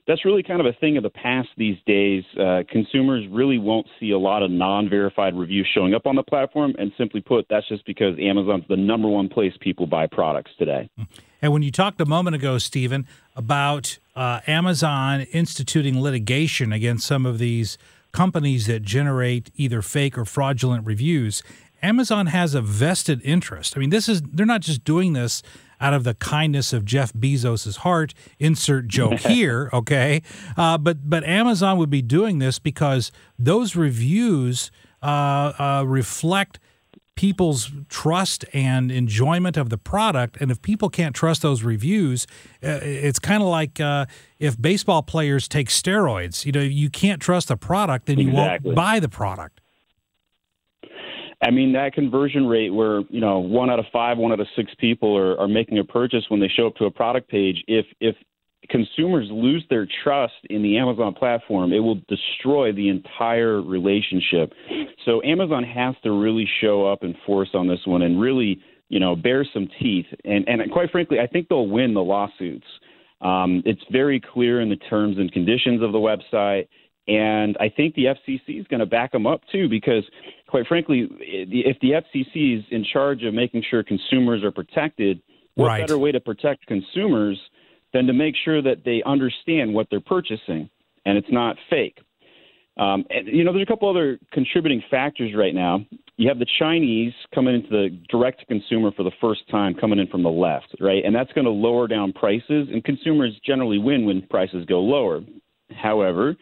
that's 0.07 0.25
really 0.25 0.43
kind 0.43 0.61
of 0.61 0.67
a 0.67 0.73
thing 0.73 0.97
of 0.97 1.03
the 1.03 1.11
past 1.11 1.49
these 1.57 1.77
days. 1.87 2.25
Uh, 2.39 2.63
consumers 2.69 3.25
really 3.31 3.59
won't 3.59 3.87
see 4.01 4.11
a 4.11 4.19
lot 4.19 4.43
of 4.43 4.51
non 4.51 4.89
verified 4.89 5.37
reviews 5.37 5.69
showing 5.73 5.95
up 5.95 6.07
on 6.07 6.17
the 6.17 6.23
platform. 6.23 6.75
And 6.79 6.93
simply 6.99 7.21
put, 7.21 7.47
that's 7.49 7.69
just 7.69 7.87
because 7.87 8.17
Amazon's 8.21 8.65
the 8.69 8.77
number 8.77 9.09
one 9.09 9.29
place 9.29 9.53
people 9.61 9.87
buy 9.87 10.07
products 10.07 10.51
today. 10.59 10.91
And 11.41 11.53
when 11.53 11.63
you 11.63 11.71
talked 11.71 12.01
a 12.01 12.07
moment 12.07 12.37
ago, 12.37 12.59
Stephen, 12.59 13.07
about 13.37 13.99
uh, 14.15 14.41
Amazon 14.47 15.23
instituting 15.33 16.01
litigation 16.01 16.73
against 16.73 17.07
some 17.07 17.27
of 17.27 17.39
these 17.39 17.79
companies 18.13 18.67
that 18.67 18.83
generate 18.83 19.51
either 19.57 19.83
fake 19.83 20.19
or 20.19 20.25
fraudulent 20.25 20.87
reviews, 20.87 21.43
Amazon 21.83 22.27
has 22.27 22.55
a 22.55 22.61
vested 22.61 23.21
interest. 23.25 23.77
I 23.77 23.81
mean, 23.81 23.91
this 23.91 24.09
is 24.09 24.23
they're 24.23 24.47
not 24.47 24.61
just 24.61 24.85
doing 24.85 25.15
this 25.15 25.43
out 25.81 25.95
of 25.95 26.05
the 26.05 26.15
kindness 26.15 26.73
of 26.73 26.85
Jeff 26.85 27.13
Bezos's 27.13 27.79
heart. 27.79 28.15
Insert 28.39 28.87
joke 28.87 29.19
here, 29.21 29.69
okay? 29.73 30.23
Uh, 30.57 30.79
but 30.79 31.09
but 31.09 31.25
Amazon 31.25 31.79
would 31.79 31.91
be 31.91 32.03
doing 32.03 32.39
this 32.39 32.59
because 32.59 33.11
those 33.39 33.75
reviews 33.75 34.71
uh, 35.03 35.53
uh, 35.59 35.85
reflect 35.87 36.61
people's 37.15 37.71
trust 37.89 38.45
and 38.53 38.91
enjoyment 38.91 39.57
of 39.57 39.69
the 39.69 39.79
product. 39.79 40.37
And 40.41 40.51
if 40.51 40.61
people 40.63 40.89
can't 40.89 41.15
trust 41.15 41.43
those 41.43 41.63
reviews, 41.63 42.27
uh, 42.63 42.81
it's 42.83 43.19
kind 43.19 43.43
of 43.43 43.49
like 43.49 43.81
uh, 43.81 44.07
if 44.39 44.61
baseball 44.61 45.03
players 45.03 45.49
take 45.49 45.69
steroids. 45.69 46.45
You 46.47 46.53
know, 46.53 46.61
you 46.61 46.91
can't 46.91 47.21
trust 47.21 47.49
the 47.49 47.57
product, 47.57 48.07
then 48.07 48.19
you 48.19 48.31
Exactly. 48.31 48.69
won't 48.69 48.77
buy 48.77 49.01
the 49.01 49.09
product. 49.09 49.61
I 51.45 51.51
mean, 51.51 51.73
that 51.73 51.93
conversion 51.93 52.47
rate 52.47 52.71
where, 52.71 53.01
you 53.11 53.21
know, 53.21 53.41
one 53.41 53.69
out 53.69 53.81
of 53.81 53.87
five, 53.93 54.17
one 54.17 54.31
out 54.31 54.39
of 54.39 54.47
six 54.55 54.73
people 54.79 55.17
are, 55.17 55.39
are 55.41 55.49
making 55.49 55.79
a 55.79 55.85
purchase 55.85 56.25
when 56.29 56.39
they 56.39 56.49
show 56.49 56.69
up 56.69 56.77
to 56.77 56.85
a 56.85 56.91
product 56.91 57.29
page, 57.29 57.65
if, 57.67 57.85
if 58.01 58.15
consumers 58.69 59.29
lose 59.31 59.65
their 59.71 59.87
trust 60.05 60.35
in 60.51 60.63
the 60.63 60.79
Amazon 60.79 61.15
platform, 61.15 61.73
it 61.73 61.81
will 61.81 62.01
destroy 62.09 62.73
the 62.73 62.89
entire 62.89 63.61
relationship. 63.61 64.53
So 65.05 65.23
Amazon 65.25 65.65
has 65.65 65.95
to 66.05 66.13
really 66.13 66.49
show 66.61 66.87
up 66.91 67.03
and 67.03 67.15
force 67.27 67.51
on 67.55 67.69
this 67.69 67.81
one 67.85 68.03
and 68.03 68.21
really, 68.21 68.61
you 68.89 69.01
know, 69.01 69.17
bear 69.17 69.47
some 69.53 69.69
teeth. 69.81 70.07
And, 70.25 70.49
and 70.49 70.71
quite 70.71 70.91
frankly, 70.91 71.19
I 71.21 71.27
think 71.27 71.49
they'll 71.49 71.67
win 71.67 71.95
the 71.95 72.03
lawsuits. 72.03 72.67
Um, 73.21 73.63
it's 73.65 73.83
very 73.91 74.21
clear 74.21 74.61
in 74.61 74.69
the 74.69 74.77
terms 74.77 75.19
and 75.19 75.31
conditions 75.33 75.83
of 75.83 75.93
the 75.93 75.99
website. 75.99 76.69
And 77.09 77.57
I 77.59 77.69
think 77.69 77.95
the 77.95 78.05
FCC 78.05 78.61
is 78.61 78.67
going 78.69 78.81
to 78.81 78.87
back 78.87 79.11
them 79.11 79.27
up 79.27 79.41
too, 79.51 79.69
because 79.69 80.05
quite 80.47 80.67
frankly, 80.67 81.09
if 81.21 81.79
the 81.81 81.93
FCC 81.93 82.59
is 82.59 82.65
in 82.71 82.85
charge 82.85 83.25
of 83.25 83.35
making 83.35 83.65
sure 83.69 83.83
consumers 83.83 84.45
are 84.45 84.53
protected, 84.53 85.21
what 85.55 85.67
Right. 85.67 85.81
better 85.81 85.99
way 85.99 86.13
to 86.13 86.21
protect 86.21 86.67
consumers 86.67 87.39
than 87.93 88.07
to 88.07 88.13
make 88.13 88.35
sure 88.45 88.63
that 88.63 88.85
they 88.85 89.03
understand 89.05 89.73
what 89.75 89.89
they're 89.91 90.01
purchasing 90.01 90.69
and 91.05 91.19
it's 91.19 91.31
not 91.31 91.57
fake? 91.71 91.99
Um, 92.79 93.05
and, 93.11 93.27
you 93.27 93.45
know, 93.45 93.53
there's 93.53 93.65
a 93.65 93.71
couple 93.71 93.91
other 93.91 94.19
contributing 94.33 94.83
factors 94.91 95.33
right 95.37 95.55
now. 95.55 95.85
You 96.17 96.29
have 96.29 96.39
the 96.39 96.47
Chinese 96.59 97.13
coming 97.35 97.55
into 97.55 97.69
the 97.69 97.99
direct 98.09 98.47
consumer 98.49 98.91
for 98.97 99.03
the 99.03 99.11
first 99.21 99.43
time, 99.51 99.75
coming 99.75 99.99
in 99.99 100.07
from 100.07 100.23
the 100.23 100.31
left, 100.31 100.75
right? 100.81 101.05
And 101.05 101.15
that's 101.15 101.33
going 101.33 101.45
to 101.45 101.51
lower 101.51 101.87
down 101.87 102.13
prices, 102.13 102.69
and 102.73 102.83
consumers 102.83 103.39
generally 103.45 103.79
win 103.79 104.07
when 104.07 104.23
prices 104.29 104.65
go 104.67 104.81
lower. 104.81 105.21
However, 105.71 106.35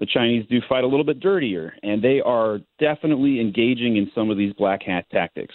the 0.00 0.06
Chinese 0.06 0.46
do 0.50 0.60
fight 0.68 0.84
a 0.84 0.86
little 0.86 1.04
bit 1.04 1.20
dirtier, 1.20 1.74
and 1.82 2.02
they 2.02 2.20
are 2.20 2.58
definitely 2.78 3.40
engaging 3.40 3.96
in 3.96 4.10
some 4.14 4.30
of 4.30 4.36
these 4.36 4.52
black 4.54 4.82
hat 4.82 5.06
tactics. 5.10 5.54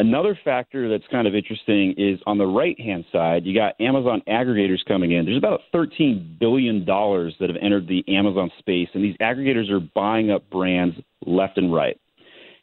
Another 0.00 0.38
factor 0.46 0.88
that's 0.88 1.04
kind 1.10 1.28
of 1.28 1.34
interesting 1.34 1.92
is 1.98 2.18
on 2.26 2.38
the 2.38 2.46
right 2.46 2.80
hand 2.80 3.04
side, 3.12 3.44
you 3.44 3.54
got 3.54 3.78
Amazon 3.78 4.22
aggregators 4.26 4.78
coming 4.88 5.12
in. 5.12 5.26
There's 5.26 5.36
about 5.36 5.60
$13 5.74 6.38
billion 6.38 6.86
that 6.86 7.50
have 7.50 7.58
entered 7.60 7.86
the 7.86 8.02
Amazon 8.08 8.50
space, 8.58 8.88
and 8.94 9.04
these 9.04 9.16
aggregators 9.20 9.70
are 9.70 9.86
buying 9.94 10.30
up 10.30 10.48
brands 10.48 10.96
left 11.26 11.58
and 11.58 11.70
right. 11.70 12.00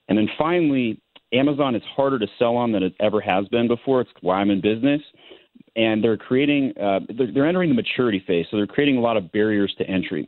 And 0.10 0.18
then 0.18 0.28
finally, 0.36 1.00
Amazon 1.32 1.76
is 1.76 1.84
harder 1.96 2.18
to 2.18 2.26
sell 2.40 2.56
on 2.56 2.72
than 2.72 2.82
it 2.82 2.96
ever 3.00 3.22
has 3.22 3.48
been 3.50 3.68
before. 3.68 4.02
It's 4.02 4.10
why 4.22 4.38
I'm 4.38 4.50
in 4.50 4.60
business. 4.60 5.02
And 5.76 6.04
they're 6.04 6.18
creating, 6.18 6.74
uh, 6.82 7.02
they're, 7.16 7.32
they're 7.32 7.48
entering 7.48 7.70
the 7.70 7.76
maturity 7.76 8.24
phase, 8.26 8.48
so 8.50 8.58
they're 8.58 8.66
creating 8.66 8.98
a 8.98 9.02
lot 9.02 9.16
of 9.16 9.32
barriers 9.32 9.76
to 9.78 9.88
entry. 9.88 10.28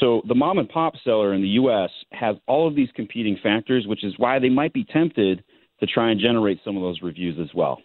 So 0.00 0.22
the 0.26 0.34
mom 0.34 0.58
and 0.58 0.68
pop 0.68 0.94
seller 1.04 1.34
in 1.34 1.40
the 1.40 1.48
U.S. 1.50 1.90
has 2.10 2.34
all 2.48 2.66
of 2.66 2.74
these 2.74 2.88
competing 2.96 3.38
factors, 3.40 3.86
which 3.86 4.02
is 4.02 4.14
why 4.16 4.40
they 4.40 4.48
might 4.48 4.72
be 4.72 4.82
tempted 4.82 5.44
to 5.80 5.86
try 5.86 6.10
and 6.10 6.20
generate 6.20 6.60
some 6.64 6.76
of 6.76 6.82
those 6.82 7.02
reviews 7.02 7.38
as 7.38 7.54
well. 7.54 7.80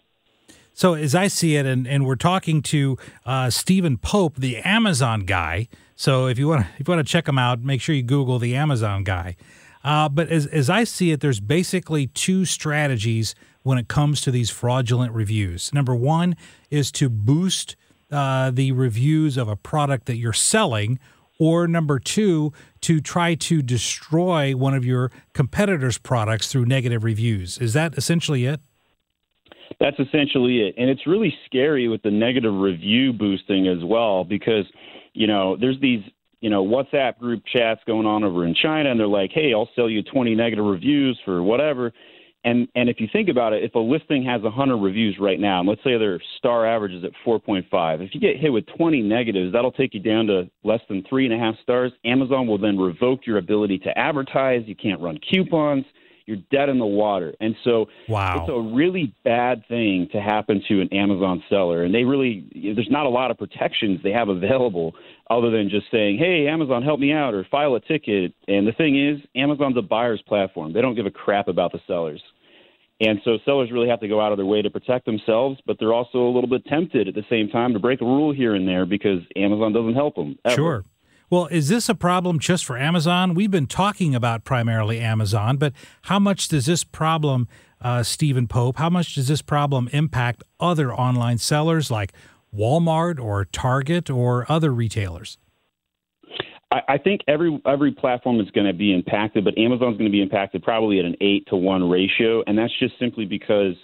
So 0.72 0.94
as 0.94 1.14
I 1.14 1.28
see 1.28 1.54
it, 1.54 1.66
and, 1.66 1.86
and 1.86 2.04
we're 2.04 2.16
talking 2.16 2.60
to 2.62 2.98
uh, 3.24 3.48
Stephen 3.50 3.96
Pope, 3.96 4.36
the 4.36 4.56
Amazon 4.58 5.20
guy. 5.20 5.68
So 5.94 6.26
if 6.26 6.36
you 6.38 6.48
want 6.48 6.62
to 6.62 6.68
if 6.78 6.88
you 6.88 6.92
want 6.92 7.06
to 7.06 7.10
check 7.10 7.28
him 7.28 7.38
out, 7.38 7.60
make 7.60 7.80
sure 7.80 7.94
you 7.94 8.02
Google 8.02 8.40
the 8.40 8.56
Amazon 8.56 9.04
guy. 9.04 9.36
Uh, 9.84 10.08
but 10.08 10.28
as 10.28 10.46
as 10.46 10.68
I 10.68 10.82
see 10.82 11.12
it, 11.12 11.20
there's 11.20 11.38
basically 11.38 12.08
two 12.08 12.44
strategies 12.44 13.36
when 13.62 13.78
it 13.78 13.86
comes 13.86 14.20
to 14.22 14.32
these 14.32 14.50
fraudulent 14.50 15.12
reviews. 15.12 15.72
Number 15.72 15.94
one 15.94 16.36
is 16.70 16.90
to 16.92 17.08
boost 17.08 17.76
uh, 18.10 18.50
the 18.50 18.72
reviews 18.72 19.36
of 19.36 19.48
a 19.48 19.56
product 19.56 20.06
that 20.06 20.16
you're 20.16 20.32
selling, 20.32 20.98
or 21.38 21.66
number 21.66 21.98
two, 21.98 22.52
to 22.82 23.00
try 23.00 23.34
to 23.34 23.62
destroy 23.62 24.54
one 24.54 24.74
of 24.74 24.84
your 24.84 25.10
competitors' 25.32 25.98
products 25.98 26.50
through 26.50 26.64
negative 26.66 27.04
reviews. 27.04 27.58
Is 27.58 27.72
that 27.72 27.96
essentially 27.96 28.46
it? 28.46 28.60
That's 29.80 29.98
essentially 29.98 30.60
it. 30.60 30.74
And 30.78 30.88
it's 30.88 31.06
really 31.06 31.34
scary 31.46 31.88
with 31.88 32.02
the 32.02 32.10
negative 32.10 32.54
review 32.54 33.12
boosting 33.12 33.66
as 33.66 33.82
well 33.82 34.24
because, 34.24 34.64
you 35.14 35.26
know, 35.26 35.56
there's 35.56 35.80
these, 35.80 36.02
you 36.40 36.50
know, 36.50 36.64
WhatsApp 36.64 37.18
group 37.18 37.42
chats 37.52 37.80
going 37.86 38.06
on 38.06 38.22
over 38.24 38.46
in 38.46 38.54
China 38.54 38.90
and 38.90 39.00
they're 39.00 39.06
like, 39.06 39.32
"Hey, 39.32 39.52
I'll 39.52 39.70
sell 39.74 39.88
you 39.88 40.02
20 40.02 40.34
negative 40.34 40.64
reviews 40.64 41.18
for 41.24 41.42
whatever." 41.42 41.92
And 42.44 42.68
and 42.74 42.88
if 42.90 43.00
you 43.00 43.08
think 43.10 43.28
about 43.30 43.54
it, 43.54 43.64
if 43.64 43.74
a 43.74 43.78
listing 43.78 44.22
has 44.24 44.42
100 44.42 44.76
reviews 44.76 45.16
right 45.18 45.40
now, 45.40 45.60
and 45.60 45.68
let's 45.68 45.82
say 45.82 45.96
their 45.96 46.20
star 46.38 46.66
average 46.66 46.92
is 46.92 47.02
at 47.02 47.12
4.5, 47.26 48.02
if 48.02 48.14
you 48.14 48.20
get 48.20 48.36
hit 48.38 48.52
with 48.52 48.66
20 48.76 49.00
negatives, 49.02 49.52
that'll 49.52 49.72
take 49.72 49.94
you 49.94 50.00
down 50.00 50.26
to 50.26 50.50
less 50.62 50.80
than 50.88 51.02
three 51.08 51.24
and 51.24 51.34
a 51.34 51.38
half 51.38 51.54
stars. 51.62 51.92
Amazon 52.04 52.46
will 52.46 52.58
then 52.58 52.78
revoke 52.78 53.26
your 53.26 53.38
ability 53.38 53.78
to 53.78 53.98
advertise. 53.98 54.62
You 54.66 54.76
can't 54.76 55.00
run 55.00 55.18
coupons. 55.32 55.86
You're 56.26 56.38
dead 56.50 56.70
in 56.70 56.78
the 56.78 56.86
water. 56.86 57.34
And 57.40 57.54
so 57.64 57.88
Wow. 58.08 58.40
it's 58.40 58.50
a 58.50 58.74
really 58.74 59.12
bad 59.24 59.66
thing 59.68 60.08
to 60.12 60.20
happen 60.20 60.62
to 60.68 60.80
an 60.80 60.88
Amazon 60.90 61.42
seller. 61.50 61.82
And 61.82 61.94
they 61.94 62.04
really, 62.04 62.44
there's 62.54 62.90
not 62.90 63.04
a 63.04 63.10
lot 63.10 63.30
of 63.30 63.36
protections 63.36 64.00
they 64.02 64.12
have 64.12 64.30
available 64.30 64.94
other 65.28 65.50
than 65.50 65.68
just 65.68 65.90
saying, 65.90 66.16
hey, 66.18 66.46
Amazon, 66.48 66.82
help 66.82 66.98
me 66.98 67.12
out 67.12 67.34
or 67.34 67.44
file 67.50 67.74
a 67.74 67.80
ticket. 67.80 68.32
And 68.48 68.66
the 68.66 68.72
thing 68.72 68.98
is, 68.98 69.20
Amazon's 69.36 69.76
a 69.76 69.82
buyer's 69.82 70.22
platform. 70.22 70.72
They 70.72 70.80
don't 70.80 70.94
give 70.94 71.06
a 71.06 71.10
crap 71.10 71.46
about 71.48 71.72
the 71.72 71.80
sellers. 71.86 72.22
And 73.00 73.20
so 73.24 73.38
sellers 73.44 73.72
really 73.72 73.88
have 73.88 74.00
to 74.00 74.08
go 74.08 74.20
out 74.20 74.32
of 74.32 74.38
their 74.38 74.46
way 74.46 74.62
to 74.62 74.70
protect 74.70 75.04
themselves, 75.04 75.60
but 75.66 75.76
they're 75.78 75.92
also 75.92 76.18
a 76.18 76.32
little 76.32 76.48
bit 76.48 76.64
tempted 76.66 77.08
at 77.08 77.14
the 77.14 77.24
same 77.28 77.48
time 77.48 77.72
to 77.72 77.80
break 77.80 78.00
a 78.00 78.04
rule 78.04 78.32
here 78.32 78.54
and 78.54 78.68
there 78.68 78.86
because 78.86 79.20
Amazon 79.36 79.72
doesn't 79.72 79.94
help 79.94 80.14
them. 80.14 80.38
ever. 80.44 80.54
Sure. 80.54 80.84
Well, 81.30 81.46
is 81.46 81.68
this 81.68 81.88
a 81.88 81.94
problem 81.94 82.38
just 82.38 82.64
for 82.64 82.78
Amazon? 82.78 83.34
We've 83.34 83.50
been 83.50 83.66
talking 83.66 84.14
about 84.14 84.44
primarily 84.44 85.00
Amazon, 85.00 85.56
but 85.56 85.72
how 86.02 86.20
much 86.20 86.48
does 86.48 86.66
this 86.66 86.84
problem, 86.84 87.48
uh, 87.80 88.04
Stephen 88.04 88.46
Pope, 88.46 88.76
how 88.76 88.90
much 88.90 89.16
does 89.16 89.26
this 89.26 89.42
problem 89.42 89.88
impact 89.92 90.44
other 90.60 90.94
online 90.94 91.38
sellers 91.38 91.90
like 91.90 92.12
Walmart 92.56 93.18
or 93.18 93.44
Target 93.46 94.08
or 94.08 94.46
other 94.48 94.72
retailers? 94.72 95.38
I, 96.88 96.98
think 96.98 97.20
every 97.28 97.60
every 97.66 97.92
platform 97.92 98.40
is 98.40 98.50
going 98.50 98.66
to 98.66 98.72
be 98.72 98.92
impacted, 98.92 99.44
but 99.44 99.56
Amazon's 99.58 99.96
going 99.96 100.10
to 100.10 100.12
be 100.12 100.22
impacted 100.22 100.62
probably 100.62 100.98
at 100.98 101.04
an 101.04 101.16
eight 101.20 101.46
to 101.48 101.56
one 101.56 101.88
ratio, 101.88 102.42
and 102.46 102.56
that's 102.56 102.72
just 102.78 102.98
simply 102.98 103.24
because 103.24 103.74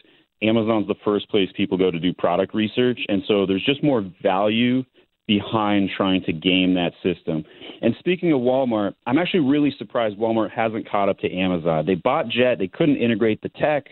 Amazon's 0.43 0.89
the 0.89 0.95
first 1.05 1.29
place 1.29 1.49
people 1.57 1.77
go 1.77 1.91
to 1.91 2.01
do 2.01 2.13
product 2.15 2.55
research, 2.55 2.99
and 3.09 3.23
so 3.29 3.47
there's 3.47 3.65
just 3.65 3.83
more 3.83 4.05
value 4.23 4.83
behind 5.27 5.91
trying 5.97 6.23
to 6.25 6.33
game 6.33 6.75
that 6.75 6.93
system. 7.03 7.45
And 7.83 7.95
speaking 8.01 8.33
of 8.33 8.41
Walmart, 8.41 8.95
I'm 9.07 9.19
actually 9.19 9.41
really 9.49 9.73
surprised 9.79 10.19
Walmart 10.19 10.51
hasn't 10.51 10.91
caught 10.91 11.09
up 11.09 11.19
to 11.21 11.33
Amazon. 11.33 11.87
They 11.87 11.95
bought 11.95 12.29
Jet, 12.29 12.59
they 12.59 12.67
couldn't 12.67 12.97
integrate 12.97 13.41
the 13.43 13.51
tech, 13.51 13.85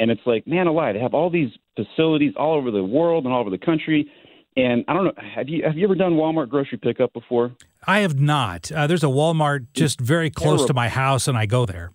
and 0.00 0.10
it's 0.10 0.22
like, 0.26 0.46
man 0.46 0.66
alive, 0.66 0.94
they 0.94 1.00
have 1.00 1.14
all 1.14 1.30
these 1.30 1.50
facilities 1.76 2.32
all 2.36 2.56
over 2.56 2.70
the 2.70 2.82
world 2.82 3.24
and 3.24 3.32
all 3.32 3.40
over 3.40 3.50
the 3.50 3.58
country. 3.58 4.10
And 4.56 4.84
I 4.88 4.94
don't 4.94 5.04
know, 5.04 5.12
have 5.36 5.48
you 5.48 5.62
have 5.64 5.76
you 5.76 5.84
ever 5.84 5.94
done 5.94 6.14
Walmart 6.14 6.48
grocery 6.48 6.78
pickup 6.78 7.12
before? 7.12 7.52
I 7.86 8.00
have 8.00 8.18
not. 8.18 8.70
Uh, 8.70 8.86
there's 8.86 9.04
a 9.04 9.08
Walmart 9.08 9.66
just 9.74 10.00
very 10.00 10.30
close 10.30 10.66
to 10.66 10.74
my 10.74 10.88
house, 10.88 11.28
and 11.28 11.36
I 11.36 11.46
go 11.46 11.66
there. 11.66 11.92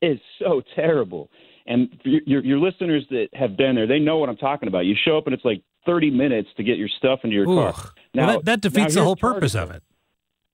It's 0.00 0.22
so 0.38 0.62
terrible. 0.74 1.30
And 1.66 1.88
your, 2.04 2.20
your, 2.24 2.44
your 2.44 2.58
listeners 2.58 3.04
that 3.10 3.28
have 3.34 3.56
been 3.56 3.74
there, 3.74 3.86
they 3.86 3.98
know 3.98 4.16
what 4.16 4.28
I'm 4.28 4.36
talking 4.36 4.68
about. 4.68 4.86
You 4.86 4.94
show 5.04 5.18
up 5.18 5.26
and 5.26 5.34
it's 5.34 5.44
like 5.44 5.62
30 5.84 6.10
minutes 6.10 6.48
to 6.56 6.62
get 6.62 6.78
your 6.78 6.88
stuff 6.98 7.20
into 7.24 7.34
your 7.34 7.44
car. 7.44 7.74
Ugh. 7.76 7.90
Well, 8.14 8.26
that, 8.26 8.44
that 8.44 8.60
defeats 8.62 8.94
the 8.94 9.04
whole 9.04 9.16
purpose 9.16 9.54
of 9.54 9.70
it. 9.70 9.82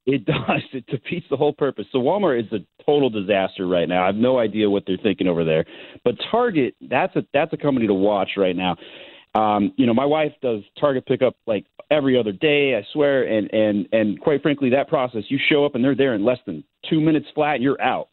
It 0.07 0.25
does. 0.27 0.63
It 0.73 0.87
defeats 0.87 1.27
the 1.31 1.37
whole 1.37 1.53
purpose. 1.53 1.87
So 1.93 1.99
Walmart 1.99 2.45
is 2.45 2.53
a 2.53 2.59
total 2.85 3.11
disaster 3.11 3.67
right 3.67 3.89
now. 3.89 4.03
I 4.03 4.07
have 4.07 4.17
no 4.17 4.39
idea 4.39 4.69
what 4.69 4.85
they're 4.87 4.99
thinking 5.03 5.29
over 5.29 5.45
there. 5.45 5.65
But 6.05 6.17
Target, 6.31 6.75
that's 6.81 7.15
a 7.17 7.25
that's 7.33 7.53
a 7.53 7.57
company 7.57 7.87
to 7.87 7.95
watch 7.95 8.31
right 8.37 8.57
now. 8.57 8.77
Um, 9.35 9.73
you 9.77 9.87
know, 9.87 9.95
my 9.95 10.05
wife 10.05 10.33
does 10.43 10.63
Target 10.79 11.07
pickup 11.07 11.37
like 11.47 11.67
every 11.91 12.19
other 12.19 12.33
day, 12.33 12.77
I 12.77 12.87
swear, 12.93 13.25
and 13.25 13.53
and 13.53 13.89
and 13.93 14.21
quite 14.21 14.43
frankly, 14.43 14.71
that 14.71 14.89
process, 14.89 15.23
you 15.29 15.39
show 15.49 15.65
up 15.65 15.75
and 15.75 15.85
they're 15.85 15.97
there 15.97 16.15
in 16.15 16.25
less 16.25 16.39
than 16.47 16.63
two 16.89 17.01
minutes 17.01 17.27
flat, 17.35 17.61
you're 17.61 17.81
out. 17.81 18.09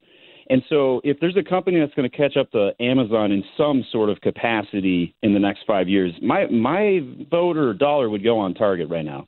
And 0.49 0.61
so, 0.67 0.99
if 1.03 1.17
there's 1.19 1.37
a 1.37 1.43
company 1.47 1.79
that's 1.79 1.93
going 1.93 2.09
to 2.09 2.17
catch 2.17 2.35
up 2.35 2.51
to 2.51 2.71
Amazon 2.79 3.31
in 3.31 3.43
some 3.55 3.85
sort 3.91 4.09
of 4.09 4.19
capacity 4.21 5.15
in 5.21 5.33
the 5.33 5.39
next 5.39 5.61
five 5.67 5.87
years, 5.87 6.13
my 6.21 6.47
my 6.47 6.99
vote 7.29 7.55
or 7.55 7.73
dollar 7.73 8.09
would 8.09 8.23
go 8.23 8.39
on 8.39 8.53
Target 8.53 8.89
right 8.89 9.05
now. 9.05 9.27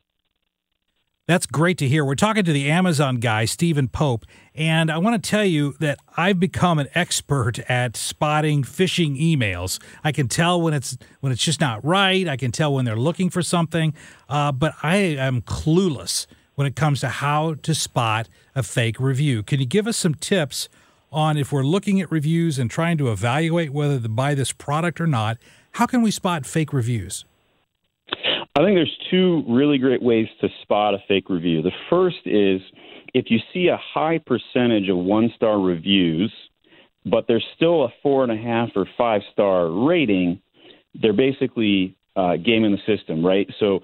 That's 1.26 1.46
great 1.46 1.78
to 1.78 1.88
hear. 1.88 2.04
We're 2.04 2.16
talking 2.16 2.44
to 2.44 2.52
the 2.52 2.70
Amazon 2.70 3.16
guy, 3.16 3.46
Stephen 3.46 3.88
Pope, 3.88 4.26
and 4.54 4.92
I 4.92 4.98
want 4.98 5.24
to 5.24 5.30
tell 5.30 5.46
you 5.46 5.74
that 5.80 5.98
I've 6.18 6.38
become 6.38 6.80
an 6.80 6.90
expert 6.96 7.60
at 7.70 7.96
spotting 7.96 8.62
phishing 8.64 9.18
emails. 9.18 9.82
I 10.04 10.12
can 10.12 10.28
tell 10.28 10.62
when 10.62 10.74
it's 10.74 10.98
when 11.22 11.32
it's 11.32 11.42
just 11.42 11.62
not 11.62 11.84
right. 11.86 12.28
I 12.28 12.36
can 12.36 12.52
tell 12.52 12.74
when 12.74 12.84
they're 12.84 12.98
looking 12.98 13.30
for 13.30 13.42
something, 13.42 13.94
uh, 14.28 14.52
but 14.52 14.74
I 14.84 14.98
am 14.98 15.42
clueless 15.44 16.28
when 16.56 16.68
it 16.68 16.76
comes 16.76 17.00
to 17.00 17.08
how 17.08 17.54
to 17.54 17.74
spot 17.74 18.28
a 18.54 18.62
fake 18.62 19.00
review. 19.00 19.44
Can 19.44 19.62
you 19.62 19.66
give 19.66 19.88
us 19.88 19.96
some 19.96 20.16
tips 20.16 20.68
on 21.10 21.38
if 21.38 21.54
we're 21.54 21.64
looking 21.64 22.02
at 22.02 22.12
reviews 22.12 22.60
and 22.60 22.70
trying 22.70 22.98
to 22.98 23.10
evaluate 23.10 23.70
whether 23.70 23.98
to 23.98 24.10
buy 24.10 24.36
this 24.36 24.52
product 24.52 25.00
or 25.00 25.08
not, 25.08 25.38
how 25.72 25.86
can 25.86 26.02
we 26.02 26.12
spot 26.12 26.46
fake 26.46 26.74
reviews? 26.74 27.24
I 28.56 28.60
think 28.60 28.76
there's 28.76 28.98
two 29.10 29.44
really 29.50 29.80
great 29.80 30.02
ways 30.02 30.28
to 30.42 30.48
spot 30.62 30.94
a 30.94 31.00
fake 31.08 31.28
review. 31.28 31.64
The 31.64 31.72
first 31.90 32.20
is 32.26 32.62
if 33.16 33.26
you 33.30 33.40
see 33.52 33.68
a 33.68 33.80
high 33.94 34.20
percentage 34.20 34.90
of 34.90 34.98
one 34.98 35.32
star 35.36 35.60
reviews, 35.60 36.32
but 37.04 37.26
there's 37.28 37.46
still 37.56 37.84
a 37.86 37.94
four 38.04 38.24
and 38.24 38.32
a 38.32 38.38
half 38.38 38.70
or 38.76 38.86
five 38.96 39.22
star 39.32 39.72
rating, 39.72 40.40
they're 41.02 41.14
basically 41.14 41.98
uh, 42.16 42.36
gaming 42.38 42.72
the 42.72 42.96
system, 42.98 43.26
right? 43.26 43.48
So 43.60 43.80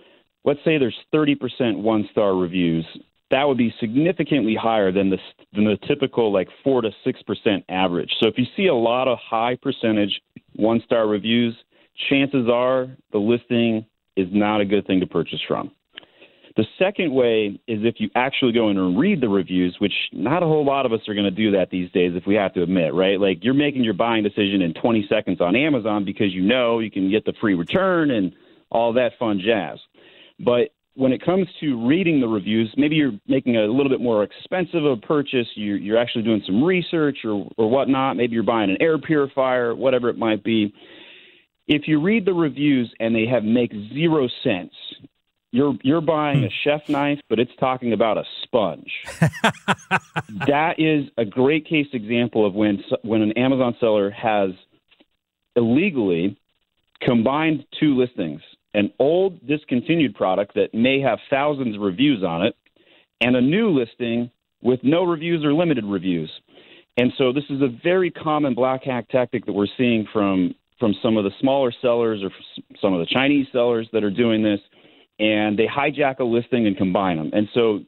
let's 0.46 0.60
say 0.64 0.78
there's 0.78 0.96
30% 1.12 1.82
one 1.82 2.08
star 2.12 2.36
reviews. 2.36 2.86
That 3.32 3.46
would 3.46 3.58
be 3.58 3.74
significantly 3.80 4.56
higher 4.56 4.92
than 4.92 5.10
the 5.10 5.18
than 5.54 5.66
the 5.66 5.78
typical 5.88 6.32
like 6.32 6.48
four 6.64 6.84
to 6.84 6.92
six 7.04 7.22
percent 7.24 7.64
average. 7.70 8.12
So 8.20 8.28
if 8.28 8.38
you 8.38 8.46
see 8.56 8.68
a 8.68 8.76
lot 8.76 9.08
of 9.08 9.18
high 9.18 9.58
percentage 9.60 10.22
one 10.56 10.82
star 10.86 11.08
reviews, 11.08 11.56
chances 12.10 12.48
are 12.48 12.88
the 13.12 13.18
listing 13.18 13.86
is 14.16 14.28
not 14.32 14.62
a 14.62 14.66
good 14.66 14.86
thing 14.88 15.00
to 15.00 15.08
purchase 15.08 15.40
from. 15.48 15.72
The 16.58 16.66
second 16.78 17.14
way 17.14 17.60
is 17.68 17.80
if 17.84 17.96
you 18.00 18.10
actually 18.16 18.52
go 18.52 18.70
in 18.70 18.78
and 18.78 19.00
read 19.00 19.22
the 19.22 19.30
reviews, 19.30 19.78
which 19.80 19.94
not 20.12 20.44
a 20.44 20.46
whole 20.46 20.66
lot 20.66 20.86
of 20.86 20.92
us 20.92 21.00
are 21.08 21.14
going 21.14 21.24
to 21.24 21.32
do 21.32 21.52
that 21.52 21.70
these 21.70 21.90
days, 21.92 22.14
if 22.16 22.26
we 22.28 22.36
have 22.36 22.54
to 22.56 22.64
admit, 22.64 22.94
right? 22.94 23.20
Like 23.20 23.44
you're 23.44 23.54
making 23.54 23.84
your 23.84 23.94
buying 23.94 24.24
decision 24.24 24.62
in 24.62 24.74
20 24.74 25.08
seconds 25.08 25.40
on 25.40 25.56
Amazon 25.56 26.04
because 26.04 26.34
you 26.34 26.42
know 26.42 26.80
you 26.80 26.92
can 26.92 27.10
get 27.10 27.24
the 27.24 27.34
free 27.40 27.54
return 27.54 28.12
and 28.12 28.34
all 28.70 28.94
that 28.94 29.14
fun 29.18 29.40
jazz. 29.44 29.80
But 30.40 30.74
when 30.96 31.14
it 31.14 31.24
comes 31.24 31.48
to 31.62 31.88
reading 31.88 32.20
the 32.20 32.28
reviews, 32.28 32.74
maybe 32.76 32.96
you're 32.96 33.18
making 33.28 33.56
a 33.56 33.62
little 33.62 33.90
bit 33.90 34.02
more 34.02 34.24
expensive 34.24 34.84
of 34.84 34.98
a 34.98 35.02
purchase. 35.02 35.48
You're, 35.56 35.78
you're 35.78 35.98
actually 35.98 36.24
doing 36.24 36.44
some 36.46 36.62
research 36.62 37.20
or, 37.24 37.48
or 37.58 37.70
whatnot. 37.70 38.18
Maybe 38.18 38.34
you're 38.34 38.44
buying 38.44 38.70
an 38.70 38.78
air 38.82 38.98
purifier, 38.98 39.76
whatever 39.76 40.10
it 40.10 40.18
might 40.18 40.44
be. 40.44 40.74
If 41.70 41.88
you 41.88 42.02
read 42.02 42.26
the 42.26 42.34
reviews 42.34 42.92
and 43.00 43.16
they 43.16 43.28
have 43.28 43.44
make 43.44 43.72
zero 43.94 44.28
sense, 44.44 44.74
you're 45.52 45.78
you're 45.84 46.02
buying 46.02 46.44
a 46.44 46.48
hmm. 46.48 46.54
chef 46.64 46.90
knife, 46.90 47.20
but 47.30 47.40
it's 47.40 47.52
talking 47.60 47.94
about 47.94 48.18
a 48.18 48.24
sponge. 48.44 48.92
that 50.48 50.80
is 50.80 51.10
a 51.16 51.26
great 51.26 51.68
case 51.68 51.86
example 51.94 52.46
of 52.46 52.56
when 52.56 52.84
when 53.04 53.22
an 53.22 53.34
Amazon 53.34 53.78
seller 53.80 54.10
has 54.10 54.50
illegally 55.56 56.40
combined 57.02 57.66
two 57.80 57.96
listings: 57.96 58.42
an 58.74 58.92
old 58.98 59.46
discontinued 59.48 60.16
product 60.16 60.56
that 60.56 60.74
may 60.74 61.00
have 61.02 61.20
thousands 61.30 61.76
of 61.76 61.82
reviews 61.82 62.24
on 62.24 62.48
it, 62.48 62.56
and 63.22 63.36
a 63.36 63.42
new 63.42 63.70
listing 63.70 64.32
with 64.64 64.80
no 64.82 65.04
reviews 65.04 65.46
or 65.46 65.54
limited 65.54 65.86
reviews. 65.86 66.32
And 66.98 67.14
so 67.16 67.32
this 67.32 67.46
is 67.52 67.62
a 67.62 67.70
very 67.84 68.10
common 68.10 68.56
black 68.56 68.84
hack 68.84 69.08
tactic 69.10 69.46
that 69.46 69.54
we're 69.54 69.68
seeing 69.78 70.08
from 70.12 70.56
from 70.80 70.96
some 71.04 71.18
of 71.18 71.24
the 71.24 71.32
smaller 71.40 71.74
sellers 71.82 72.24
or 72.24 72.32
some 72.82 72.94
of 72.94 73.00
the 73.00 73.06
Chinese 73.06 73.48
sellers 73.52 73.88
that 73.94 74.04
are 74.04 74.12
doing 74.12 74.44
this 74.44 74.60
and 75.20 75.60
they 75.60 75.68
hijack 75.68 76.20
a 76.20 76.24
listing 76.24 76.66
and 76.66 76.78
combine 76.78 77.18
them. 77.18 77.30
And 77.34 77.50
so, 77.54 77.82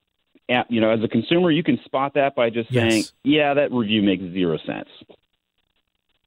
you 0.70 0.82
know, 0.82 0.92
as 0.92 1.00
a 1.04 1.08
consumer, 1.08 1.50
you 1.50 1.64
can 1.64 1.80
spot 1.86 2.14
that 2.16 2.36
by 2.36 2.50
just 2.50 2.72
yes. 2.72 2.92
saying, 2.92 3.04
"Yeah, 3.24 3.54
that 3.54 3.72
review 3.72 4.02
makes 4.02 4.24
zero 4.34 4.58
sense." 4.66 4.90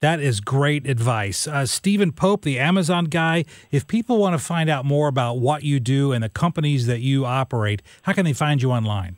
That 0.00 0.20
is 0.20 0.40
great 0.40 0.87
advice. 0.87 1.46
Uh, 1.46 1.64
Stephen 1.66 2.12
Pope, 2.12 2.42
the 2.42 2.59
Amazon 2.59 3.07
guy, 3.07 3.44
if 3.70 3.87
people 3.87 4.18
want 4.18 4.38
to 4.38 4.44
find 4.44 4.68
out 4.68 4.85
more 4.85 5.09
about 5.09 5.38
what 5.38 5.62
you 5.62 5.81
do 5.81 6.12
and 6.12 6.22
the 6.22 6.29
companies 6.29 6.87
that 6.87 7.00
you 7.00 7.24
operate, 7.24 7.81
how 8.03 8.12
can 8.12 8.24
they 8.24 8.35
find 8.35 8.61
you 8.61 8.70
online? 8.70 9.16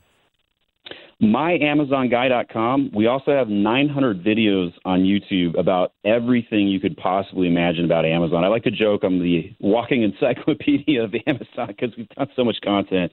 myamazonguy.com. 1.23 2.91
We 2.95 3.07
also 3.07 3.31
have 3.33 3.49
900 3.49 4.23
videos 4.23 4.73
on 4.85 5.01
YouTube 5.01 5.59
about 5.59 5.93
everything 6.05 6.69
you 6.69 6.81
could 6.81 6.97
possibly 6.97 7.49
imagine 7.49 7.85
about 7.85 8.05
Amazon. 8.05 8.45
I 8.45 8.49
like 8.49 8.65
to 8.65 8.71
joke 8.71 9.03
I'm 9.03 9.21
the 9.23 9.55
walking 9.61 10.03
encyclopedia 10.03 11.03
of 11.03 11.15
Amazon 11.27 11.69
because 11.69 11.97
we've 11.97 12.09
done 12.11 12.29
so 12.37 12.45
much 12.45 12.57
content. 12.63 13.13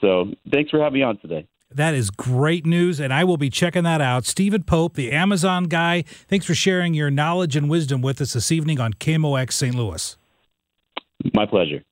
So 0.00 0.32
thanks 0.50 0.70
for 0.70 0.78
having 0.78 1.00
me 1.00 1.02
on 1.02 1.18
today. 1.18 1.46
That 1.72 1.94
is 1.94 2.10
great 2.10 2.66
news, 2.66 2.98
and 2.98 3.12
I 3.12 3.22
will 3.22 3.36
be 3.36 3.48
checking 3.48 3.84
that 3.84 4.00
out. 4.00 4.24
Stephen 4.26 4.64
Pope, 4.64 4.94
the 4.94 5.12
Amazon 5.12 5.64
guy, 5.64 6.02
thanks 6.02 6.44
for 6.44 6.54
sharing 6.54 6.94
your 6.94 7.12
knowledge 7.12 7.54
and 7.54 7.70
wisdom 7.70 8.02
with 8.02 8.20
us 8.20 8.32
this 8.32 8.50
evening 8.50 8.80
on 8.80 8.92
KMOX 8.94 9.52
St. 9.52 9.74
Louis. 9.74 10.16
My 11.32 11.46
pleasure 11.46 11.82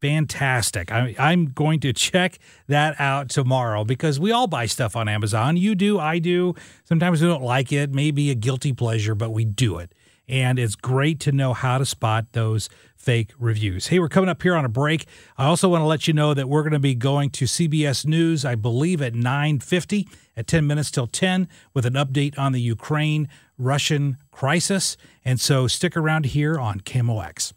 fantastic. 0.00 0.92
I, 0.92 1.14
am 1.18 1.46
going 1.46 1.80
to 1.80 1.92
check 1.92 2.38
that 2.66 3.00
out 3.00 3.28
tomorrow 3.28 3.84
because 3.84 4.20
we 4.20 4.32
all 4.32 4.46
buy 4.46 4.66
stuff 4.66 4.96
on 4.96 5.08
Amazon. 5.08 5.56
You 5.56 5.74
do, 5.74 5.98
I 5.98 6.18
do. 6.18 6.54
Sometimes 6.84 7.20
we 7.20 7.28
don't 7.28 7.42
like 7.42 7.72
it, 7.72 7.92
maybe 7.92 8.30
a 8.30 8.34
guilty 8.34 8.72
pleasure, 8.72 9.14
but 9.14 9.30
we 9.30 9.44
do 9.44 9.78
it. 9.78 9.92
And 10.28 10.58
it's 10.58 10.76
great 10.76 11.20
to 11.20 11.32
know 11.32 11.54
how 11.54 11.78
to 11.78 11.86
spot 11.86 12.32
those 12.32 12.68
fake 12.96 13.32
reviews. 13.38 13.86
Hey, 13.86 13.98
we're 13.98 14.10
coming 14.10 14.28
up 14.28 14.42
here 14.42 14.54
on 14.54 14.64
a 14.64 14.68
break. 14.68 15.06
I 15.38 15.46
also 15.46 15.68
want 15.70 15.80
to 15.80 15.86
let 15.86 16.06
you 16.06 16.12
know 16.12 16.34
that 16.34 16.48
we're 16.48 16.62
going 16.62 16.72
to 16.72 16.78
be 16.78 16.94
going 16.94 17.30
to 17.30 17.46
CBS 17.46 18.04
News, 18.04 18.44
I 18.44 18.54
believe, 18.54 19.00
at 19.00 19.14
9:50 19.14 20.06
at 20.36 20.46
10 20.46 20.66
minutes 20.66 20.90
till 20.90 21.06
10 21.06 21.48
with 21.72 21.86
an 21.86 21.94
update 21.94 22.38
on 22.38 22.52
the 22.52 22.60
Ukraine 22.60 23.28
Russian 23.56 24.18
crisis. 24.30 24.96
And 25.24 25.40
so 25.40 25.66
stick 25.66 25.96
around 25.96 26.26
here 26.26 26.58
on 26.58 26.80
KMOX. 26.80 27.54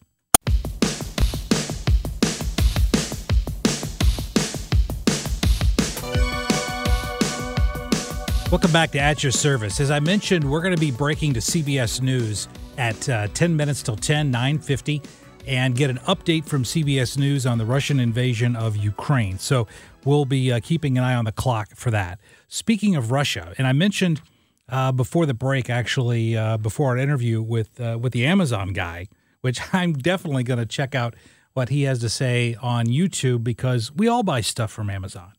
Welcome 8.52 8.74
back 8.74 8.92
to 8.92 9.00
At 9.00 9.24
Your 9.24 9.32
Service. 9.32 9.80
As 9.80 9.92
I 9.92 10.02
mentioned, 10.02 10.44
we're 10.44 10.62
going 10.62 10.76
to 10.76 10.80
be 10.80 10.92
breaking 10.92 11.34
to 11.36 11.40
CBS 11.40 12.02
News 12.02 12.50
at 12.78 13.08
uh, 13.08 13.28
10 13.28 13.56
minutes 13.56 13.82
till 13.82 13.96
10, 13.96 14.30
950, 14.30 15.02
and 15.48 15.74
get 15.74 15.90
an 15.90 16.00
update 16.00 16.44
from 16.44 16.66
CBS 16.66 17.18
News 17.18 17.46
on 17.46 17.60
the 17.60 17.66
Russian 17.66 17.98
invasion 17.98 18.58
of 18.58 18.76
Ukraine. 18.76 19.40
So 19.40 19.68
we'll 20.04 20.26
be 20.26 20.52
uh, 20.52 20.60
keeping 20.62 20.98
an 20.98 21.04
eye 21.06 21.16
on 21.16 21.24
the 21.24 21.32
clock 21.32 21.70
for 21.76 21.92
that. 21.92 22.20
Speaking 22.50 22.98
of 22.98 23.10
Russia, 23.10 23.54
and 23.58 23.66
I 23.66 23.72
mentioned 23.72 24.22
uh, 24.68 24.92
before 24.92 25.26
the 25.26 25.34
break, 25.34 25.70
actually, 25.70 26.36
uh, 26.36 26.58
before 26.58 26.90
our 26.90 26.98
interview 26.98 27.42
with, 27.42 27.80
uh, 27.80 27.98
with 28.02 28.12
the 28.12 28.26
Amazon 28.26 28.74
guy, 28.74 29.08
which 29.40 29.62
I'm 29.74 29.94
definitely 29.94 30.44
going 30.44 30.60
to 30.60 30.66
check 30.66 30.94
out 30.94 31.16
what 31.54 31.70
he 31.70 31.84
has 31.84 32.00
to 32.00 32.10
say 32.10 32.58
on 32.62 32.88
YouTube 32.88 33.46
because 33.46 33.94
we 33.94 34.10
all 34.10 34.24
buy 34.24 34.42
stuff 34.42 34.74
from 34.74 34.90
Amazon. 34.90 35.32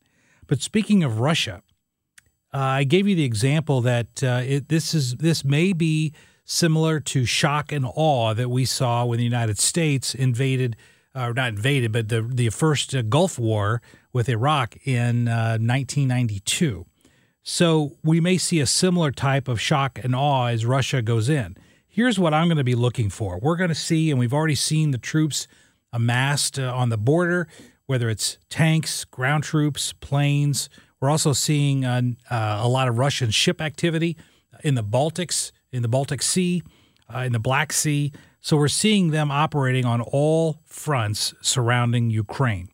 But 0.47 0.63
speaking 0.63 1.03
of 1.03 1.19
Russia, 1.19 1.61
uh, 2.53 2.57
I 2.57 2.83
gave 2.83 3.07
you 3.07 3.15
the 3.15 3.23
example 3.23 3.81
that 3.81 4.23
uh, 4.23 4.41
it, 4.45 4.69
this 4.69 4.93
is 4.93 5.15
this 5.15 5.43
may 5.43 5.73
be 5.73 6.13
similar 6.45 6.99
to 6.99 7.25
shock 7.25 7.71
and 7.71 7.85
awe 7.95 8.33
that 8.33 8.49
we 8.49 8.65
saw 8.65 9.05
when 9.05 9.17
the 9.17 9.23
United 9.23 9.57
States 9.57 10.13
invaded, 10.13 10.75
or 11.15 11.21
uh, 11.21 11.33
not 11.33 11.49
invaded, 11.49 11.91
but 11.91 12.09
the 12.09 12.21
the 12.21 12.49
first 12.49 12.93
uh, 12.93 13.01
Gulf 13.01 13.39
War 13.39 13.81
with 14.11 14.29
Iraq 14.29 14.77
in 14.85 15.25
1992. 15.25 16.85
Uh, 16.85 17.09
so 17.41 17.97
we 18.03 18.21
may 18.21 18.37
see 18.37 18.59
a 18.59 18.65
similar 18.65 19.11
type 19.11 19.47
of 19.47 19.59
shock 19.59 19.99
and 20.01 20.15
awe 20.15 20.47
as 20.47 20.65
Russia 20.65 21.01
goes 21.01 21.29
in. 21.29 21.57
Here's 21.87 22.17
what 22.17 22.33
I'm 22.33 22.47
going 22.47 22.57
to 22.57 22.63
be 22.63 22.75
looking 22.75 23.09
for. 23.09 23.37
We're 23.37 23.57
going 23.57 23.69
to 23.69 23.75
see, 23.75 24.09
and 24.09 24.19
we've 24.19 24.33
already 24.33 24.55
seen 24.55 24.91
the 24.91 24.97
troops 24.97 25.47
amassed 25.91 26.57
uh, 26.57 26.73
on 26.73 26.89
the 26.89 26.97
border, 26.97 27.47
whether 27.85 28.09
it's 28.09 28.37
tanks, 28.49 29.03
ground 29.03 29.43
troops, 29.43 29.93
planes 29.93 30.69
we're 31.03 31.09
also 31.09 31.33
seeing 31.33 31.83
uh, 31.83 32.01
uh, 32.31 32.61
a 32.61 32.67
lot 32.69 32.87
of 32.87 32.97
Russian 32.97 33.29
ship 33.29 33.59
activity 33.59 34.15
in 34.63 34.75
the 34.75 34.83
Baltics, 34.85 35.51
in 35.69 35.81
the 35.81 35.89
Baltic 35.89 36.21
Sea, 36.21 36.63
uh, 37.13 37.19
in 37.19 37.33
the 37.33 37.39
Black 37.39 37.73
Sea. 37.73 38.13
So 38.39 38.55
we're 38.55 38.69
seeing 38.69 39.11
them 39.11 39.29
operating 39.29 39.83
on 39.83 39.99
all 39.99 40.61
fronts 40.65 41.33
surrounding 41.41 42.09
Ukraine. 42.09 42.69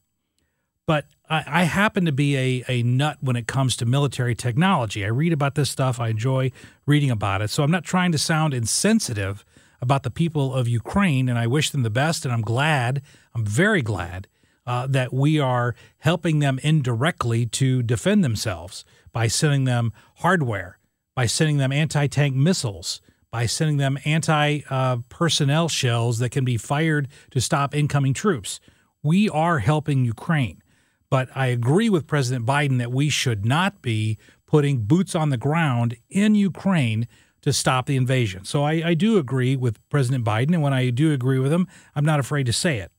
But 0.86 1.06
I, 1.28 1.44
I 1.48 1.64
happen 1.64 2.06
to 2.06 2.12
be 2.12 2.38
a, 2.38 2.64
a 2.68 2.84
nut 2.84 3.18
when 3.20 3.36
it 3.36 3.48
comes 3.48 3.76
to 3.78 3.88
military 3.88 4.36
technology. 4.36 5.04
I 5.04 5.08
read 5.08 5.34
about 5.34 5.56
this 5.56 5.72
stuff, 5.72 6.00
I 6.00 6.10
enjoy 6.10 6.52
reading 6.86 7.10
about 7.10 7.42
it. 7.42 7.50
So 7.50 7.64
I'm 7.64 7.72
not 7.72 7.84
trying 7.84 8.12
to 8.12 8.20
sound 8.20 8.54
insensitive 8.54 9.44
about 9.82 10.04
the 10.04 10.12
people 10.12 10.54
of 10.54 10.68
Ukraine, 10.68 11.30
and 11.30 11.40
I 11.40 11.48
wish 11.48 11.72
them 11.72 11.82
the 11.82 11.90
best, 11.90 12.26
and 12.26 12.32
I'm 12.32 12.42
glad, 12.42 13.02
I'm 13.34 13.44
very 13.44 13.82
glad 13.82 14.28
uh, 14.70 14.86
that 14.86 15.12
we 15.12 15.40
are 15.40 15.74
helping 15.98 16.38
them 16.38 16.60
indirectly 16.62 17.44
to 17.44 17.82
defend 17.82 18.24
themselves 18.24 18.86
by 19.12 19.26
sending 19.26 19.64
them 19.64 19.92
hardware, 20.18 20.78
by 21.16 21.26
sending 21.26 21.58
them 21.58 21.72
anti 21.72 22.06
tank 22.06 22.36
missiles, 22.36 23.02
by 23.32 23.48
sending 23.48 23.78
them 23.78 23.98
anti 24.06 24.62
uh, 24.70 24.98
personnel 25.10 25.70
shells 25.70 26.20
that 26.20 26.30
can 26.30 26.46
be 26.46 26.56
fired 26.56 27.08
to 27.32 27.42
stop 27.42 27.74
incoming 27.74 28.14
troops. 28.14 28.60
We 29.02 29.28
are 29.28 29.58
helping 29.58 30.06
Ukraine. 30.06 30.62
But 31.10 31.30
I 31.34 31.48
agree 31.48 31.90
with 31.90 32.06
President 32.06 32.46
Biden 32.46 32.78
that 32.78 32.92
we 32.92 33.10
should 33.10 33.48
not 33.48 33.82
be 33.82 34.20
putting 34.46 34.84
boots 34.84 35.16
on 35.16 35.30
the 35.30 35.38
ground 35.38 35.98
in 36.12 36.36
Ukraine 36.36 37.08
to 37.42 37.52
stop 37.52 37.88
the 37.88 37.96
invasion. 37.96 38.46
So 38.46 38.62
I, 38.62 38.74
I 38.90 38.94
do 38.94 39.18
agree 39.18 39.56
with 39.56 39.80
President 39.90 40.24
Biden. 40.24 40.54
And 40.54 40.62
when 40.62 40.74
I 40.74 40.92
do 40.92 41.12
agree 41.12 41.40
with 41.40 41.52
him, 41.52 41.68
I'm 41.96 42.06
not 42.06 42.20
afraid 42.20 42.46
to 42.46 42.54
say 42.54 42.78
it. 42.78 42.92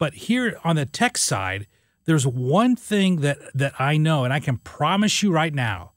But 0.00 0.14
here 0.14 0.58
on 0.64 0.76
the 0.76 0.86
tech 0.86 1.18
side, 1.18 1.68
there's 2.06 2.26
one 2.26 2.74
thing 2.74 3.20
that 3.20 3.38
that 3.54 3.74
I 3.78 3.98
know, 3.98 4.24
and 4.24 4.32
I 4.32 4.40
can 4.40 4.56
promise 4.56 5.22
you 5.22 5.30
right 5.30 5.54
now 5.54 5.92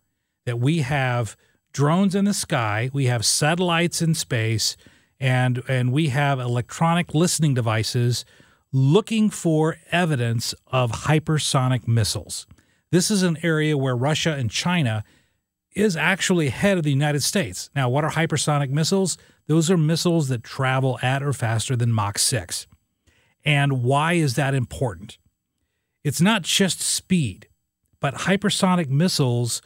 that 0.46 0.60
we 0.60 0.80
have 0.80 1.38
drones 1.72 2.14
in 2.14 2.26
the 2.26 2.34
sky, 2.34 2.92
we 2.94 3.06
have 3.06 3.26
satellites 3.26 4.02
in 4.02 4.14
space, 4.14 4.76
and 5.20 5.64
and 5.70 5.94
we 5.94 6.10
have 6.10 6.40
electronic 6.40 7.16
listening 7.16 7.54
devices 7.54 8.26
looking 8.74 9.30
for 9.30 9.78
evidence 9.92 10.54
of 10.68 10.92
hypersonic 10.92 11.88
missiles. 11.88 12.46
This 12.92 13.10
is 13.10 13.24
an 13.24 13.38
area 13.42 13.78
where 13.78 13.96
Russia 13.96 14.34
and 14.34 14.52
China 14.52 15.06
is 15.76 15.96
actually 15.96 16.48
ahead 16.48 16.78
of 16.78 16.84
the 16.84 16.92
United 16.92 17.24
States. 17.24 17.70
Now, 17.74 17.90
what 17.90 18.04
are 18.04 18.12
hypersonic 18.12 18.70
missiles? 18.70 19.18
Those 19.48 19.72
are 19.72 19.78
missiles 19.78 20.28
that 20.28 20.44
travel 20.44 21.00
at 21.02 21.24
or 21.24 21.34
faster 21.34 21.76
than 21.76 21.92
Mach 21.92 22.20
6. 22.20 22.68
And 23.46 23.84
why 23.84 24.14
is 24.14 24.36
that 24.36 24.54
important? 24.54 25.18
It's 26.04 26.22
not 26.22 26.44
just 26.44 26.82
speed, 26.82 27.48
but 28.00 28.14
hypersonic 28.14 28.90
missiles 28.90 29.62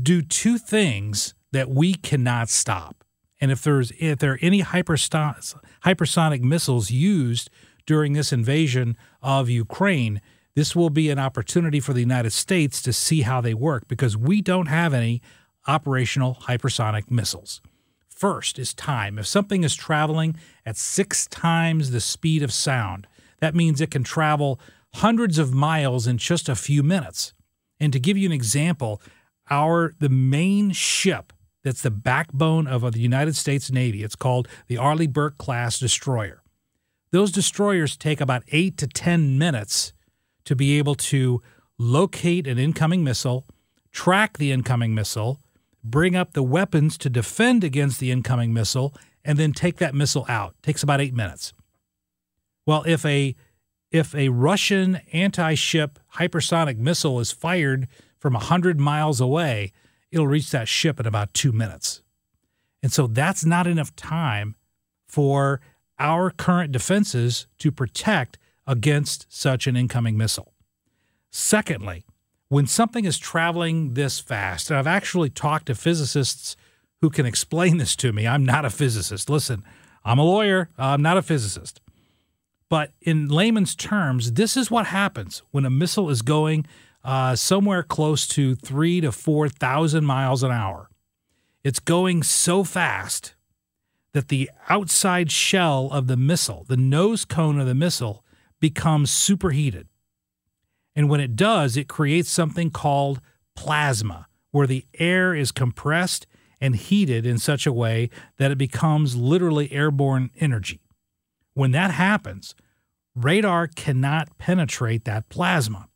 do 0.00 0.22
two 0.22 0.58
things 0.58 1.34
that 1.52 1.70
we 1.70 1.94
cannot 1.94 2.48
stop. 2.48 3.04
And 3.40 3.50
if 3.50 3.62
there's 3.62 3.90
if 3.98 4.18
there 4.18 4.34
are 4.34 4.38
any 4.42 4.62
hypersonic 4.62 6.42
missiles 6.42 6.90
used 6.90 7.50
during 7.86 8.12
this 8.12 8.32
invasion 8.32 8.96
of 9.22 9.48
Ukraine, 9.48 10.20
this 10.54 10.76
will 10.76 10.90
be 10.90 11.10
an 11.10 11.18
opportunity 11.18 11.80
for 11.80 11.92
the 11.92 12.00
United 12.00 12.32
States 12.32 12.82
to 12.82 12.92
see 12.92 13.22
how 13.22 13.40
they 13.40 13.54
work 13.54 13.88
because 13.88 14.16
we 14.16 14.42
don't 14.42 14.66
have 14.66 14.92
any 14.92 15.22
operational 15.66 16.38
hypersonic 16.42 17.10
missiles. 17.10 17.60
First 18.20 18.58
is 18.58 18.74
time. 18.74 19.18
If 19.18 19.26
something 19.26 19.64
is 19.64 19.74
traveling 19.74 20.36
at 20.66 20.76
six 20.76 21.26
times 21.26 21.90
the 21.90 22.02
speed 22.02 22.42
of 22.42 22.52
sound, 22.52 23.06
that 23.40 23.54
means 23.54 23.80
it 23.80 23.90
can 23.90 24.04
travel 24.04 24.60
hundreds 24.96 25.38
of 25.38 25.54
miles 25.54 26.06
in 26.06 26.18
just 26.18 26.46
a 26.46 26.54
few 26.54 26.82
minutes. 26.82 27.32
And 27.80 27.94
to 27.94 27.98
give 27.98 28.18
you 28.18 28.26
an 28.26 28.32
example, 28.32 29.00
our 29.48 29.94
the 30.00 30.10
main 30.10 30.72
ship 30.72 31.32
that's 31.64 31.80
the 31.80 31.90
backbone 31.90 32.66
of 32.66 32.92
the 32.92 33.00
United 33.00 33.36
States 33.36 33.72
Navy, 33.72 34.04
it's 34.04 34.16
called 34.16 34.48
the 34.66 34.76
Arleigh 34.76 35.08
Burke 35.08 35.38
class 35.38 35.78
destroyer. 35.78 36.42
Those 37.12 37.32
destroyers 37.32 37.96
take 37.96 38.20
about 38.20 38.42
8 38.52 38.76
to 38.76 38.86
10 38.86 39.38
minutes 39.38 39.94
to 40.44 40.54
be 40.54 40.76
able 40.76 40.94
to 40.96 41.40
locate 41.78 42.46
an 42.46 42.58
incoming 42.58 43.02
missile, 43.02 43.46
track 43.92 44.36
the 44.36 44.52
incoming 44.52 44.94
missile, 44.94 45.40
bring 45.82 46.16
up 46.16 46.32
the 46.32 46.42
weapons 46.42 46.98
to 46.98 47.10
defend 47.10 47.64
against 47.64 48.00
the 48.00 48.10
incoming 48.10 48.52
missile, 48.52 48.94
and 49.24 49.38
then 49.38 49.52
take 49.52 49.76
that 49.76 49.94
missile 49.94 50.26
out. 50.28 50.54
It 50.58 50.62
takes 50.62 50.82
about 50.82 51.00
8 51.00 51.14
minutes. 51.14 51.52
Well, 52.66 52.84
if 52.86 53.04
a 53.04 53.34
if 53.90 54.14
a 54.14 54.28
Russian 54.28 55.00
anti-ship 55.12 55.98
hypersonic 56.14 56.78
missile 56.78 57.18
is 57.18 57.32
fired 57.32 57.88
from 58.18 58.34
100 58.34 58.78
miles 58.78 59.20
away, 59.20 59.72
it'll 60.12 60.28
reach 60.28 60.50
that 60.50 60.68
ship 60.68 61.00
in 61.00 61.06
about 61.06 61.34
2 61.34 61.52
minutes. 61.52 62.02
And 62.82 62.92
so 62.92 63.06
that's 63.06 63.44
not 63.44 63.66
enough 63.66 63.94
time 63.96 64.54
for 65.06 65.60
our 65.98 66.30
current 66.30 66.72
defenses 66.72 67.46
to 67.58 67.72
protect 67.72 68.38
against 68.66 69.26
such 69.28 69.66
an 69.66 69.76
incoming 69.76 70.16
missile. 70.16 70.54
Secondly, 71.30 72.04
when 72.50 72.66
something 72.66 73.04
is 73.04 73.16
traveling 73.16 73.94
this 73.94 74.18
fast, 74.18 74.70
and 74.70 74.78
I've 74.78 74.86
actually 74.86 75.30
talked 75.30 75.66
to 75.66 75.74
physicists 75.74 76.56
who 77.00 77.08
can 77.08 77.24
explain 77.24 77.76
this 77.78 77.94
to 77.96 78.12
me. 78.12 78.26
I'm 78.26 78.44
not 78.44 78.64
a 78.64 78.70
physicist. 78.70 79.30
Listen, 79.30 79.64
I'm 80.04 80.18
a 80.18 80.24
lawyer, 80.24 80.68
I'm 80.76 81.00
not 81.00 81.16
a 81.16 81.22
physicist. 81.22 81.80
But 82.68 82.92
in 83.00 83.28
layman's 83.28 83.76
terms, 83.76 84.32
this 84.32 84.56
is 84.56 84.68
what 84.68 84.86
happens 84.86 85.42
when 85.52 85.64
a 85.64 85.70
missile 85.70 86.10
is 86.10 86.22
going 86.22 86.66
uh, 87.04 87.36
somewhere 87.36 87.84
close 87.84 88.26
to 88.28 88.56
three 88.56 89.00
to 89.00 89.12
4,000 89.12 90.04
miles 90.04 90.42
an 90.42 90.50
hour. 90.50 90.90
It's 91.62 91.78
going 91.78 92.24
so 92.24 92.64
fast 92.64 93.34
that 94.12 94.28
the 94.28 94.50
outside 94.68 95.30
shell 95.30 95.88
of 95.92 96.08
the 96.08 96.16
missile, 96.16 96.64
the 96.68 96.76
nose 96.76 97.24
cone 97.24 97.60
of 97.60 97.66
the 97.68 97.76
missile, 97.76 98.24
becomes 98.58 99.12
superheated. 99.12 99.86
And 101.00 101.08
when 101.08 101.20
it 101.20 101.34
does, 101.34 101.78
it 101.78 101.88
creates 101.88 102.28
something 102.28 102.70
called 102.70 103.22
plasma, 103.56 104.26
where 104.50 104.66
the 104.66 104.84
air 104.98 105.34
is 105.34 105.50
compressed 105.50 106.26
and 106.60 106.76
heated 106.76 107.24
in 107.24 107.38
such 107.38 107.66
a 107.66 107.72
way 107.72 108.10
that 108.36 108.50
it 108.50 108.58
becomes 108.58 109.16
literally 109.16 109.72
airborne 109.72 110.28
energy. 110.38 110.82
When 111.54 111.70
that 111.70 111.92
happens, 111.92 112.54
radar 113.14 113.66
cannot 113.66 114.36
penetrate 114.36 115.06
that 115.06 115.30
plasma. 115.30 115.88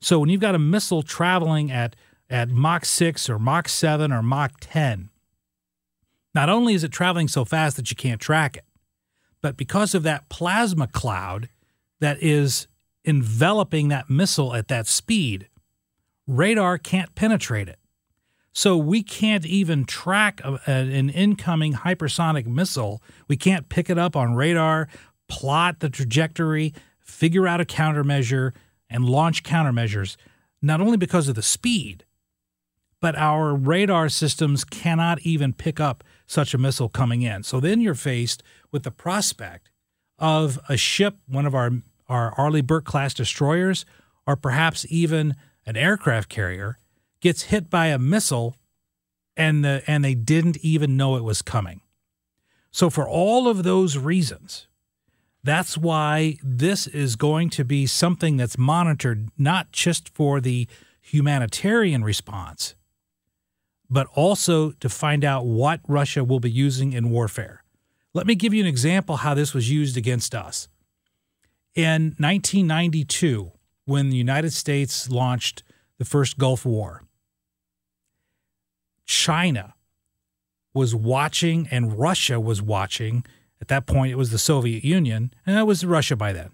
So 0.00 0.20
when 0.20 0.28
you've 0.28 0.40
got 0.40 0.54
a 0.54 0.60
missile 0.60 1.02
traveling 1.02 1.72
at, 1.72 1.96
at 2.30 2.48
Mach 2.48 2.84
6 2.84 3.28
or 3.28 3.40
Mach 3.40 3.68
7 3.68 4.12
or 4.12 4.22
Mach 4.22 4.52
10, 4.60 5.10
not 6.32 6.48
only 6.48 6.74
is 6.74 6.84
it 6.84 6.92
traveling 6.92 7.26
so 7.26 7.44
fast 7.44 7.76
that 7.76 7.90
you 7.90 7.96
can't 7.96 8.20
track 8.20 8.56
it, 8.56 8.66
but 9.42 9.56
because 9.56 9.96
of 9.96 10.04
that 10.04 10.28
plasma 10.28 10.86
cloud 10.86 11.48
that 11.98 12.22
is 12.22 12.68
enveloping 13.04 13.88
that 13.88 14.08
missile 14.08 14.54
at 14.54 14.68
that 14.68 14.86
speed, 14.86 15.48
radar 16.26 16.78
can't 16.78 17.14
penetrate 17.14 17.68
it. 17.68 17.78
So 18.52 18.76
we 18.76 19.02
can't 19.02 19.44
even 19.44 19.84
track 19.84 20.40
a, 20.44 20.60
an 20.68 21.10
incoming 21.10 21.74
hypersonic 21.74 22.46
missile. 22.46 23.02
We 23.26 23.36
can't 23.36 23.68
pick 23.68 23.90
it 23.90 23.98
up 23.98 24.14
on 24.14 24.34
radar, 24.34 24.88
plot 25.28 25.80
the 25.80 25.90
trajectory, 25.90 26.72
figure 27.00 27.48
out 27.48 27.60
a 27.60 27.64
countermeasure, 27.64 28.52
and 28.88 29.04
launch 29.04 29.42
countermeasures, 29.42 30.16
not 30.62 30.80
only 30.80 30.96
because 30.96 31.28
of 31.28 31.34
the 31.34 31.42
speed, 31.42 32.04
but 33.00 33.16
our 33.16 33.54
radar 33.54 34.08
systems 34.08 34.64
cannot 34.64 35.20
even 35.22 35.52
pick 35.52 35.80
up 35.80 36.04
such 36.26 36.54
a 36.54 36.58
missile 36.58 36.88
coming 36.88 37.22
in. 37.22 37.42
So 37.42 37.60
then 37.60 37.80
you're 37.80 37.94
faced 37.94 38.42
with 38.70 38.84
the 38.84 38.90
prospect 38.90 39.68
of 40.18 40.60
a 40.68 40.76
ship, 40.76 41.16
one 41.26 41.44
of 41.44 41.54
our 41.54 41.70
our 42.14 42.32
Arleigh 42.38 42.62
Burke 42.62 42.84
class 42.84 43.12
destroyers, 43.12 43.84
or 44.26 44.36
perhaps 44.36 44.86
even 44.88 45.34
an 45.66 45.76
aircraft 45.76 46.28
carrier, 46.28 46.78
gets 47.20 47.44
hit 47.44 47.68
by 47.68 47.86
a 47.86 47.98
missile 47.98 48.56
and 49.36 49.64
the 49.64 49.82
and 49.86 50.04
they 50.04 50.14
didn't 50.14 50.58
even 50.58 50.96
know 50.96 51.16
it 51.16 51.24
was 51.24 51.42
coming. 51.42 51.80
So 52.70 52.88
for 52.88 53.08
all 53.08 53.48
of 53.48 53.64
those 53.64 53.98
reasons, 53.98 54.68
that's 55.42 55.76
why 55.76 56.38
this 56.42 56.86
is 56.86 57.16
going 57.16 57.50
to 57.50 57.64
be 57.64 57.86
something 57.86 58.36
that's 58.36 58.56
monitored 58.56 59.28
not 59.36 59.72
just 59.72 60.08
for 60.08 60.40
the 60.40 60.68
humanitarian 61.00 62.04
response, 62.04 62.74
but 63.90 64.06
also 64.14 64.70
to 64.70 64.88
find 64.88 65.24
out 65.24 65.46
what 65.46 65.80
Russia 65.86 66.24
will 66.24 66.40
be 66.40 66.50
using 66.50 66.92
in 66.92 67.10
warfare. 67.10 67.64
Let 68.12 68.26
me 68.26 68.34
give 68.34 68.54
you 68.54 68.60
an 68.60 68.68
example 68.68 69.16
how 69.16 69.34
this 69.34 69.52
was 69.52 69.70
used 69.70 69.96
against 69.96 70.34
us. 70.34 70.68
In 71.74 72.14
1992, 72.18 73.50
when 73.84 74.10
the 74.10 74.16
United 74.16 74.52
States 74.52 75.10
launched 75.10 75.64
the 75.98 76.04
first 76.04 76.38
Gulf 76.38 76.64
War, 76.64 77.02
China 79.04 79.74
was 80.72 80.94
watching 80.94 81.66
and 81.72 81.98
Russia 81.98 82.38
was 82.38 82.62
watching. 82.62 83.24
At 83.60 83.68
that 83.68 83.86
point, 83.86 84.12
it 84.12 84.16
was 84.16 84.30
the 84.30 84.38
Soviet 84.38 84.84
Union, 84.84 85.32
and 85.44 85.58
it 85.58 85.64
was 85.64 85.84
Russia 85.84 86.14
by 86.14 86.32
then. 86.32 86.52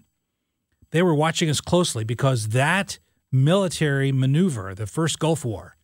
They 0.89 1.03
were 1.03 1.13
watching 1.13 1.49
us 1.49 1.61
closely 1.61 2.03
because 2.03 2.49
that 2.49 2.97
military 3.31 4.11
maneuver, 4.11 4.73
the 4.73 4.87
first 4.87 5.19
Gulf 5.19 5.45
War, 5.45 5.77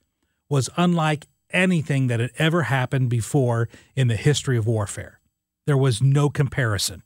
was 0.49 0.69
unlike 0.77 1.27
anything 1.51 2.07
that 2.07 2.19
had 2.19 2.31
ever 2.37 2.63
happened 2.63 3.09
before 3.09 3.69
in 3.95 4.07
the 4.07 4.15
history 4.15 4.57
of 4.57 4.65
warfare. 4.65 5.19
There 5.65 5.77
was 5.77 6.01
no 6.01 6.29
comparison. 6.29 7.03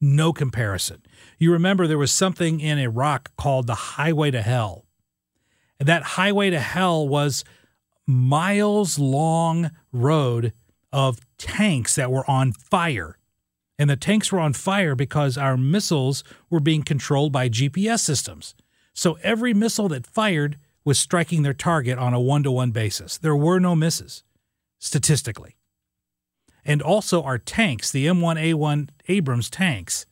No 0.00 0.32
comparison. 0.32 1.02
You 1.38 1.52
remember 1.52 1.86
there 1.86 1.98
was 1.98 2.12
something 2.12 2.60
in 2.60 2.78
Iraq 2.78 3.36
called 3.36 3.66
the 3.66 3.74
Highway 3.74 4.30
to 4.30 4.42
Hell. 4.42 4.86
And 5.78 5.88
that 5.88 6.02
Highway 6.02 6.50
to 6.50 6.60
Hell 6.60 7.06
was 7.06 7.44
miles 8.06 8.98
long 8.98 9.70
road 9.92 10.52
of 10.92 11.20
tanks 11.38 11.94
that 11.94 12.10
were 12.10 12.28
on 12.28 12.52
fire. 12.52 13.18
And 13.78 13.88
the 13.88 13.96
tanks 13.96 14.30
were 14.30 14.40
on 14.40 14.52
fire 14.52 14.94
because 14.94 15.38
our 15.38 15.56
missiles 15.56 16.22
were 16.50 16.60
being 16.60 16.82
controlled 16.82 17.32
by 17.32 17.48
GPS 17.48 18.00
systems. 18.00 18.54
So 18.92 19.18
every 19.22 19.54
missile 19.54 19.88
that 19.88 20.06
fired 20.06 20.58
was 20.84 20.98
striking 20.98 21.42
their 21.42 21.54
target 21.54 21.98
on 21.98 22.12
a 22.12 22.20
one 22.20 22.42
to 22.42 22.50
one 22.50 22.72
basis. 22.72 23.16
There 23.16 23.36
were 23.36 23.58
no 23.58 23.76
misses 23.76 24.24
statistically. 24.78 25.56
And 26.64 26.82
also, 26.82 27.22
our 27.22 27.38
tanks, 27.38 27.90
the 27.90 28.06
M1A1 28.06 28.88
Abrams 29.08 29.50
tanks, 29.50 30.06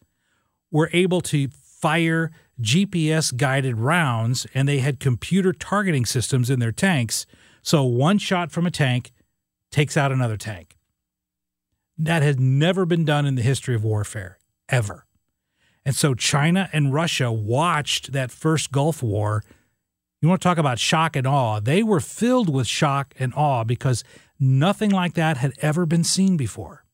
were 0.71 0.91
able 0.93 1.21
to 1.23 1.49
fire 1.49 2.31
GPS 2.61 3.37
guided 3.37 3.77
rounds 3.77 4.47
and 4.55 4.69
they 4.69 4.79
had 4.79 4.99
computer 4.99 5.53
targeting 5.53 6.05
systems 6.05 6.51
in 6.51 6.59
their 6.59 6.73
tanks. 6.73 7.27
So, 7.63 7.85
one 7.85 8.19
shot 8.19 8.51
from 8.51 8.67
a 8.67 8.71
tank 8.71 9.13
takes 9.71 9.97
out 9.97 10.13
another 10.13 10.37
tank. 10.37 10.77
That 11.97 12.23
has 12.23 12.39
never 12.39 12.87
been 12.87 13.05
done 13.05 13.27
in 13.27 13.35
the 13.35 13.43
history 13.43 13.75
of 13.75 13.85
warfare, 13.85 14.39
ever. 14.69 15.05
And 15.85 15.95
so, 15.95 16.15
China 16.15 16.69
and 16.73 16.93
Russia 16.93 17.31
watched 17.31 18.13
that 18.13 18.31
first 18.31 18.73
Gulf 18.73 19.03
War 19.03 19.45
You 20.21 20.29
want 20.29 20.41
to 20.41 20.49
talk 20.49 20.59
about 20.59 20.81
shock 20.81 21.15
and 21.15 21.27
awe? 21.27 21.61
They 21.61 21.83
were 21.83 22.01
filled 22.01 22.53
with 22.53 22.67
shock 22.67 23.15
and 23.19 23.33
awe 23.35 23.63
because 23.63 24.03
nothing 24.41 24.91
like 24.91 25.15
that 25.15 25.37
had 25.37 25.53
ever 25.61 25.87
been 25.87 26.05
seen 26.05 26.37
before. 26.37 26.85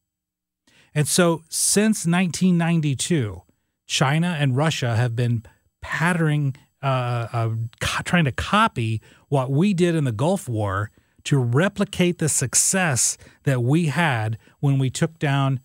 And 0.95 1.09
so, 1.09 1.43
since 1.49 2.07
1992, 2.07 3.43
China 3.87 4.37
and 4.39 4.57
Russia 4.57 4.95
have 4.95 5.17
been 5.17 5.43
patterning, 5.81 6.55
uh, 6.83 7.29
uh, 7.33 7.51
co- 7.81 8.03
trying 8.03 8.27
to 8.27 8.33
copy 8.33 9.01
what 9.29 9.51
we 9.51 9.75
did 9.75 9.95
in 9.95 10.05
the 10.05 10.13
Gulf 10.13 10.49
War 10.49 10.91
to 11.25 11.39
replicate 11.39 12.19
the 12.19 12.29
success 12.29 13.17
that 13.45 13.63
we 13.63 13.87
had 13.87 14.39
when 14.61 14.79
we 14.79 14.91
took 14.91 15.19
down 15.19 15.61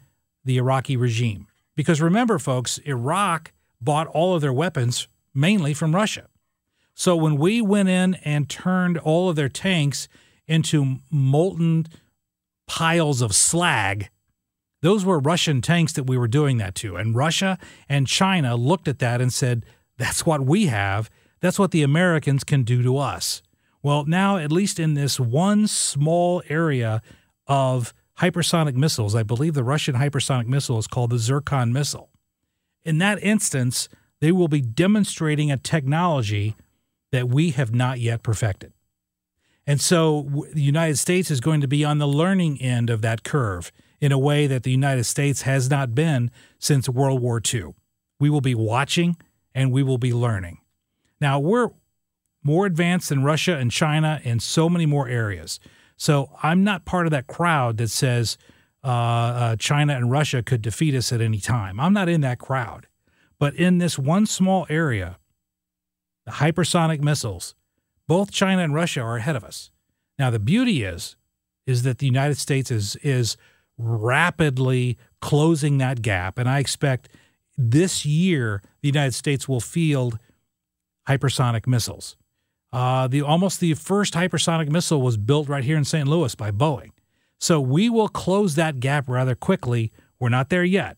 the 0.45 0.57
Iraqi 0.57 0.95
regime. 0.95 1.47
Because 1.75 2.01
remember, 2.01 2.39
folks, 2.39 2.79
Iraq 2.79 3.51
bought 3.81 4.07
all 4.07 4.33
of 4.33 4.41
their 4.41 4.53
weapons 4.53 5.07
mainly 5.33 5.73
from 5.73 5.93
Russia. 5.93 6.27
So 6.99 7.15
when 7.15 7.37
we 7.37 7.61
went 7.61 7.87
in 7.87 8.15
and 8.25 8.49
turned 8.49 8.97
all 8.97 9.29
of 9.29 9.37
their 9.37 9.47
tanks 9.47 10.09
into 10.47 10.97
molten 11.09 11.87
piles 12.67 13.21
of 13.21 13.33
slag, 13.33 14.09
those 14.81 15.05
were 15.05 15.17
Russian 15.17 15.61
tanks 15.61 15.93
that 15.93 16.03
we 16.03 16.17
were 16.17 16.27
doing 16.27 16.57
that 16.57 16.75
to. 16.75 16.97
And 16.97 17.15
Russia 17.15 17.57
and 17.87 18.05
China 18.05 18.57
looked 18.57 18.89
at 18.89 18.99
that 18.99 19.21
and 19.21 19.31
said, 19.31 19.65
that's 19.97 20.25
what 20.25 20.41
we 20.41 20.65
have. 20.65 21.09
That's 21.39 21.57
what 21.57 21.71
the 21.71 21.83
Americans 21.83 22.43
can 22.43 22.63
do 22.63 22.83
to 22.83 22.97
us. 22.97 23.41
Well, 23.81 24.03
now, 24.03 24.35
at 24.35 24.51
least 24.51 24.77
in 24.77 24.95
this 24.95 25.21
one 25.21 25.67
small 25.67 26.43
area 26.49 27.01
of 27.47 27.93
hypersonic 28.17 28.75
missiles, 28.75 29.15
I 29.15 29.23
believe 29.23 29.53
the 29.53 29.63
Russian 29.63 29.95
hypersonic 29.95 30.47
missile 30.47 30.77
is 30.77 30.87
called 30.87 31.11
the 31.11 31.17
Zircon 31.17 31.71
missile. 31.71 32.09
In 32.83 32.97
that 32.97 33.23
instance, 33.23 33.87
they 34.19 34.33
will 34.33 34.49
be 34.49 34.59
demonstrating 34.59 35.49
a 35.49 35.55
technology 35.55 36.57
that 37.11 37.29
we 37.29 37.51
have 37.51 37.73
not 37.73 37.99
yet 37.99 38.23
perfected. 38.23 38.73
And 39.65 39.79
so 39.79 40.45
the 40.53 40.61
United 40.61 40.97
States 40.97 41.29
is 41.29 41.39
going 41.39 41.61
to 41.61 41.67
be 41.67 41.85
on 41.85 41.99
the 41.99 42.07
learning 42.07 42.59
end 42.59 42.89
of 42.89 43.01
that 43.03 43.23
curve 43.23 43.71
in 44.01 44.11
a 44.11 44.17
way 44.17 44.47
that 44.47 44.63
the 44.63 44.71
United 44.71 45.03
States 45.03 45.43
has 45.43 45.69
not 45.69 45.93
been 45.93 46.31
since 46.57 46.89
World 46.89 47.21
War 47.21 47.39
II. 47.53 47.75
We 48.19 48.29
will 48.29 48.41
be 48.41 48.55
watching 48.55 49.17
and 49.53 49.71
we 49.71 49.83
will 49.83 49.97
be 49.97 50.11
learning. 50.11 50.59
Now, 51.21 51.39
we're 51.39 51.69
more 52.43 52.65
advanced 52.65 53.09
than 53.09 53.23
Russia 53.23 53.57
and 53.57 53.69
China 53.69 54.21
in 54.23 54.39
so 54.39 54.69
many 54.69 54.87
more 54.87 55.07
areas. 55.07 55.59
So 55.97 56.31
I'm 56.41 56.63
not 56.63 56.85
part 56.85 57.05
of 57.05 57.11
that 57.11 57.27
crowd 57.27 57.77
that 57.77 57.89
says 57.89 58.37
uh, 58.83 58.87
uh, 58.87 59.55
China 59.57 59.93
and 59.93 60.09
Russia 60.09 60.41
could 60.41 60.63
defeat 60.63 60.95
us 60.95 61.11
at 61.11 61.21
any 61.21 61.39
time. 61.39 61.79
I'm 61.79 61.93
not 61.93 62.09
in 62.09 62.21
that 62.21 62.39
crowd. 62.39 62.87
But 63.37 63.55
in 63.55 63.77
this 63.77 63.99
one 63.99 64.25
small 64.25 64.65
area, 64.67 65.18
the 66.29 66.35
hypersonic 66.35 67.01
missiles, 67.01 67.55
both 68.07 68.31
China 68.31 68.61
and 68.61 68.73
Russia 68.73 69.01
are 69.01 69.17
ahead 69.17 69.35
of 69.35 69.43
us. 69.43 69.71
Now 70.19 70.29
the 70.29 70.39
beauty 70.39 70.83
is 70.83 71.15
is 71.65 71.83
that 71.83 71.97
the 71.99 72.05
United 72.05 72.37
States 72.37 72.69
is 72.71 72.95
is 72.97 73.35
rapidly 73.77 74.97
closing 75.21 75.77
that 75.77 76.01
gap 76.01 76.37
and 76.37 76.49
I 76.49 76.59
expect 76.59 77.09
this 77.57 78.05
year 78.05 78.61
the 78.81 78.87
United 78.87 79.13
States 79.13 79.47
will 79.47 79.59
field 79.59 80.19
hypersonic 81.07 81.65
missiles. 81.65 82.15
Uh, 82.71 83.07
the 83.07 83.21
almost 83.21 83.59
the 83.59 83.73
first 83.73 84.13
hypersonic 84.13 84.69
missile 84.69 85.01
was 85.01 85.17
built 85.17 85.49
right 85.49 85.63
here 85.63 85.77
in 85.77 85.85
St. 85.85 86.07
Louis 86.07 86.35
by 86.35 86.51
Boeing. 86.51 86.91
So 87.39 87.59
we 87.59 87.89
will 87.89 88.09
close 88.09 88.55
that 88.55 88.79
gap 88.79 89.09
rather 89.09 89.33
quickly. 89.33 89.91
We're 90.19 90.29
not 90.29 90.49
there 90.49 90.63
yet. 90.63 90.97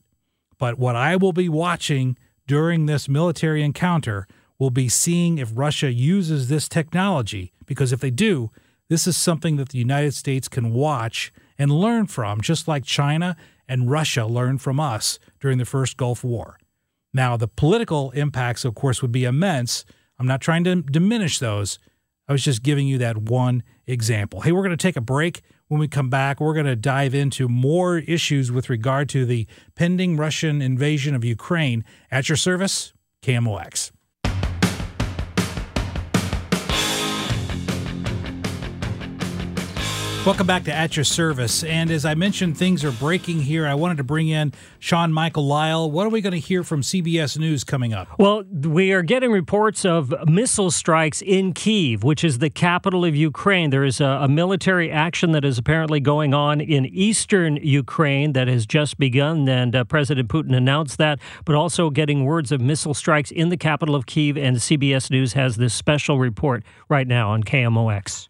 But 0.57 0.77
what 0.77 0.95
I 0.95 1.15
will 1.15 1.33
be 1.33 1.47
watching 1.47 2.17
during 2.47 2.87
this 2.87 3.07
military 3.07 3.63
encounter 3.63 4.27
will 4.61 4.69
be 4.69 4.87
seeing 4.87 5.39
if 5.39 5.51
Russia 5.55 5.91
uses 5.91 6.47
this 6.47 6.69
technology, 6.69 7.51
because 7.65 7.91
if 7.91 7.99
they 7.99 8.11
do, 8.11 8.51
this 8.89 9.07
is 9.07 9.17
something 9.17 9.55
that 9.55 9.69
the 9.69 9.79
United 9.79 10.13
States 10.13 10.47
can 10.47 10.71
watch 10.71 11.33
and 11.57 11.71
learn 11.71 12.05
from, 12.05 12.39
just 12.41 12.67
like 12.67 12.85
China 12.85 13.35
and 13.67 13.89
Russia 13.89 14.23
learned 14.27 14.61
from 14.61 14.79
us 14.79 15.17
during 15.39 15.57
the 15.57 15.65
first 15.65 15.97
Gulf 15.97 16.23
War. 16.23 16.59
Now, 17.11 17.37
the 17.37 17.47
political 17.47 18.11
impacts, 18.11 18.63
of 18.63 18.75
course, 18.75 19.01
would 19.01 19.11
be 19.11 19.23
immense. 19.23 19.83
I'm 20.19 20.27
not 20.27 20.41
trying 20.41 20.63
to 20.65 20.83
diminish 20.83 21.39
those. 21.39 21.79
I 22.27 22.31
was 22.31 22.43
just 22.43 22.61
giving 22.61 22.87
you 22.87 22.99
that 22.99 23.17
one 23.17 23.63
example. 23.87 24.41
Hey, 24.41 24.51
we're 24.51 24.61
going 24.61 24.77
to 24.77 24.87
take 24.87 24.95
a 24.95 25.01
break. 25.01 25.41
When 25.69 25.79
we 25.79 25.87
come 25.87 26.11
back, 26.11 26.39
we're 26.39 26.53
going 26.53 26.67
to 26.67 26.75
dive 26.75 27.15
into 27.15 27.49
more 27.49 27.97
issues 27.97 28.51
with 28.51 28.69
regard 28.69 29.09
to 29.09 29.25
the 29.25 29.47
pending 29.73 30.17
Russian 30.17 30.61
invasion 30.61 31.15
of 31.15 31.25
Ukraine. 31.25 31.83
At 32.11 32.29
your 32.29 32.35
service, 32.35 32.93
KMOX. 33.23 33.91
Welcome 40.23 40.45
back 40.45 40.65
to 40.65 40.71
At 40.71 40.95
Your 40.95 41.03
Service. 41.03 41.63
And 41.63 41.89
as 41.89 42.05
I 42.05 42.13
mentioned, 42.13 42.55
things 42.55 42.85
are 42.85 42.91
breaking 42.91 43.39
here. 43.39 43.65
I 43.65 43.73
wanted 43.73 43.97
to 43.97 44.03
bring 44.03 44.27
in 44.27 44.53
Sean 44.77 45.11
Michael 45.11 45.47
Lyle. 45.47 45.89
What 45.89 46.05
are 46.05 46.11
we 46.11 46.21
going 46.21 46.33
to 46.33 46.39
hear 46.39 46.63
from 46.63 46.81
CBS 46.81 47.39
News 47.39 47.63
coming 47.63 47.91
up? 47.91 48.07
Well, 48.19 48.43
we 48.43 48.91
are 48.91 49.01
getting 49.01 49.31
reports 49.31 49.83
of 49.83 50.13
missile 50.29 50.69
strikes 50.69 51.23
in 51.23 51.53
Kiev, 51.53 52.03
which 52.03 52.23
is 52.23 52.37
the 52.37 52.51
capital 52.51 53.03
of 53.03 53.15
Ukraine. 53.15 53.71
There 53.71 53.83
is 53.83 53.99
a, 53.99 54.05
a 54.05 54.27
military 54.27 54.91
action 54.91 55.31
that 55.31 55.43
is 55.43 55.57
apparently 55.57 55.99
going 55.99 56.35
on 56.35 56.61
in 56.61 56.85
eastern 56.85 57.55
Ukraine 57.55 58.33
that 58.33 58.47
has 58.47 58.67
just 58.67 58.99
begun, 58.99 59.49
and 59.49 59.75
uh, 59.75 59.85
President 59.85 60.29
Putin 60.29 60.55
announced 60.55 60.99
that, 60.99 61.17
but 61.45 61.55
also 61.55 61.89
getting 61.89 62.25
words 62.25 62.51
of 62.51 62.61
missile 62.61 62.93
strikes 62.93 63.31
in 63.31 63.49
the 63.49 63.57
capital 63.57 63.95
of 63.95 64.05
Kiev. 64.05 64.37
And 64.37 64.57
CBS 64.57 65.09
News 65.09 65.33
has 65.33 65.55
this 65.55 65.73
special 65.73 66.19
report 66.19 66.63
right 66.89 67.07
now 67.07 67.31
on 67.31 67.43
KMOX. 67.43 68.27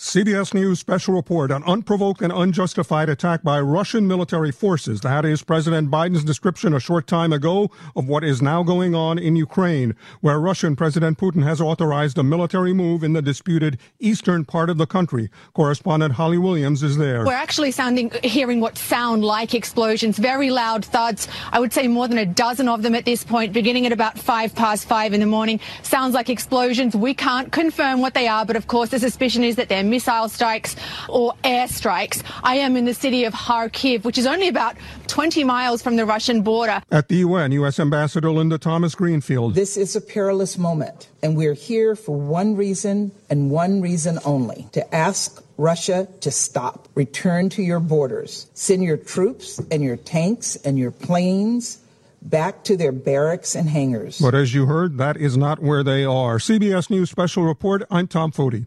CBS 0.00 0.54
News 0.54 0.80
special 0.80 1.12
report 1.12 1.50
on 1.50 1.62
unprovoked 1.64 2.22
and 2.22 2.32
unjustified 2.32 3.10
attack 3.10 3.42
by 3.42 3.60
Russian 3.60 4.08
military 4.08 4.50
forces. 4.50 5.02
That 5.02 5.26
is 5.26 5.42
President 5.42 5.90
Biden's 5.90 6.24
description 6.24 6.72
a 6.72 6.80
short 6.80 7.06
time 7.06 7.34
ago 7.34 7.70
of 7.94 8.08
what 8.08 8.24
is 8.24 8.40
now 8.40 8.62
going 8.62 8.94
on 8.94 9.18
in 9.18 9.36
Ukraine, 9.36 9.94
where 10.22 10.40
Russian 10.40 10.74
President 10.74 11.18
Putin 11.18 11.42
has 11.42 11.60
authorized 11.60 12.16
a 12.16 12.22
military 12.22 12.72
move 12.72 13.04
in 13.04 13.12
the 13.12 13.20
disputed 13.20 13.78
eastern 13.98 14.46
part 14.46 14.70
of 14.70 14.78
the 14.78 14.86
country. 14.86 15.28
Correspondent 15.52 16.14
Holly 16.14 16.38
Williams 16.38 16.82
is 16.82 16.96
there. 16.96 17.26
We're 17.26 17.34
actually 17.34 17.70
sounding, 17.70 18.10
hearing 18.24 18.62
what 18.62 18.78
sound 18.78 19.22
like 19.22 19.54
explosions, 19.54 20.16
very 20.16 20.48
loud 20.48 20.82
thuds. 20.82 21.28
I 21.52 21.60
would 21.60 21.74
say 21.74 21.88
more 21.88 22.08
than 22.08 22.16
a 22.16 22.24
dozen 22.24 22.70
of 22.70 22.80
them 22.80 22.94
at 22.94 23.04
this 23.04 23.22
point, 23.22 23.52
beginning 23.52 23.84
at 23.84 23.92
about 23.92 24.18
five 24.18 24.54
past 24.54 24.88
five 24.88 25.12
in 25.12 25.20
the 25.20 25.26
morning. 25.26 25.60
Sounds 25.82 26.14
like 26.14 26.30
explosions. 26.30 26.96
We 26.96 27.12
can't 27.12 27.52
confirm 27.52 28.00
what 28.00 28.14
they 28.14 28.28
are, 28.28 28.46
but 28.46 28.56
of 28.56 28.66
course 28.66 28.88
the 28.88 28.98
suspicion 28.98 29.44
is 29.44 29.56
that 29.56 29.68
they're 29.68 29.89
missile 29.90 30.28
strikes 30.28 30.76
or 31.08 31.34
air 31.44 31.68
strikes. 31.68 32.22
I 32.42 32.56
am 32.56 32.76
in 32.76 32.84
the 32.84 32.94
city 32.94 33.24
of 33.24 33.34
Kharkiv, 33.34 34.04
which 34.04 34.16
is 34.16 34.26
only 34.26 34.48
about 34.48 34.76
20 35.08 35.44
miles 35.44 35.82
from 35.82 35.96
the 35.96 36.06
Russian 36.06 36.42
border. 36.42 36.82
At 36.90 37.08
the 37.08 37.16
UN, 37.16 37.52
U.S. 37.52 37.78
Ambassador 37.80 38.30
Linda 38.30 38.56
Thomas 38.56 38.94
Greenfield. 38.94 39.54
This 39.54 39.76
is 39.76 39.96
a 39.96 40.00
perilous 40.00 40.56
moment, 40.56 41.08
and 41.22 41.36
we're 41.36 41.54
here 41.54 41.96
for 41.96 42.16
one 42.16 42.56
reason 42.56 43.12
and 43.28 43.50
one 43.50 43.80
reason 43.80 44.18
only 44.24 44.66
to 44.72 44.94
ask 44.94 45.42
Russia 45.58 46.08
to 46.20 46.30
stop. 46.30 46.88
Return 46.94 47.50
to 47.50 47.62
your 47.62 47.80
borders. 47.80 48.46
Send 48.54 48.82
your 48.82 48.96
troops 48.96 49.60
and 49.70 49.82
your 49.82 49.96
tanks 49.96 50.56
and 50.56 50.78
your 50.78 50.90
planes 50.90 51.80
back 52.22 52.64
to 52.64 52.76
their 52.76 52.92
barracks 52.92 53.54
and 53.54 53.68
hangars. 53.68 54.20
But 54.20 54.34
as 54.34 54.54
you 54.54 54.66
heard, 54.66 54.98
that 54.98 55.16
is 55.16 55.36
not 55.36 55.60
where 55.60 55.82
they 55.82 56.04
are. 56.04 56.38
CBS 56.38 56.90
News 56.90 57.10
Special 57.10 57.42
Report, 57.42 57.82
I'm 57.90 58.06
Tom 58.06 58.32
Foty. 58.32 58.66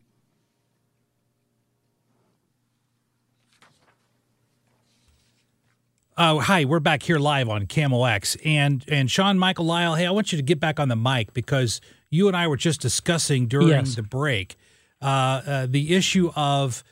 Uh, 6.15 6.37
hi, 6.39 6.63
we're 6.63 6.79
back 6.79 7.01
here 7.01 7.17
live 7.17 7.49
on 7.49 7.65
KMOX, 7.65 8.37
and 8.45 8.85
and 8.87 9.09
Sean 9.09 9.39
Michael 9.39 9.65
Lyle. 9.65 9.95
Hey, 9.95 10.05
I 10.05 10.11
want 10.11 10.31
you 10.31 10.37
to 10.37 10.43
get 10.43 10.59
back 10.59 10.79
on 10.79 10.87
the 10.87 10.95
mic 10.95 11.33
because 11.33 11.81
you 12.11 12.27
and 12.27 12.37
I 12.37 12.47
were 12.47 12.57
just 12.57 12.81
discussing 12.81 13.47
during 13.47 13.69
Yes. 13.69 13.95
the 13.95 14.03
break 14.03 14.55
uh, 15.01 15.05
uh, 15.05 15.67
the 15.67 15.95
issue 15.95 16.31
of 16.35 16.83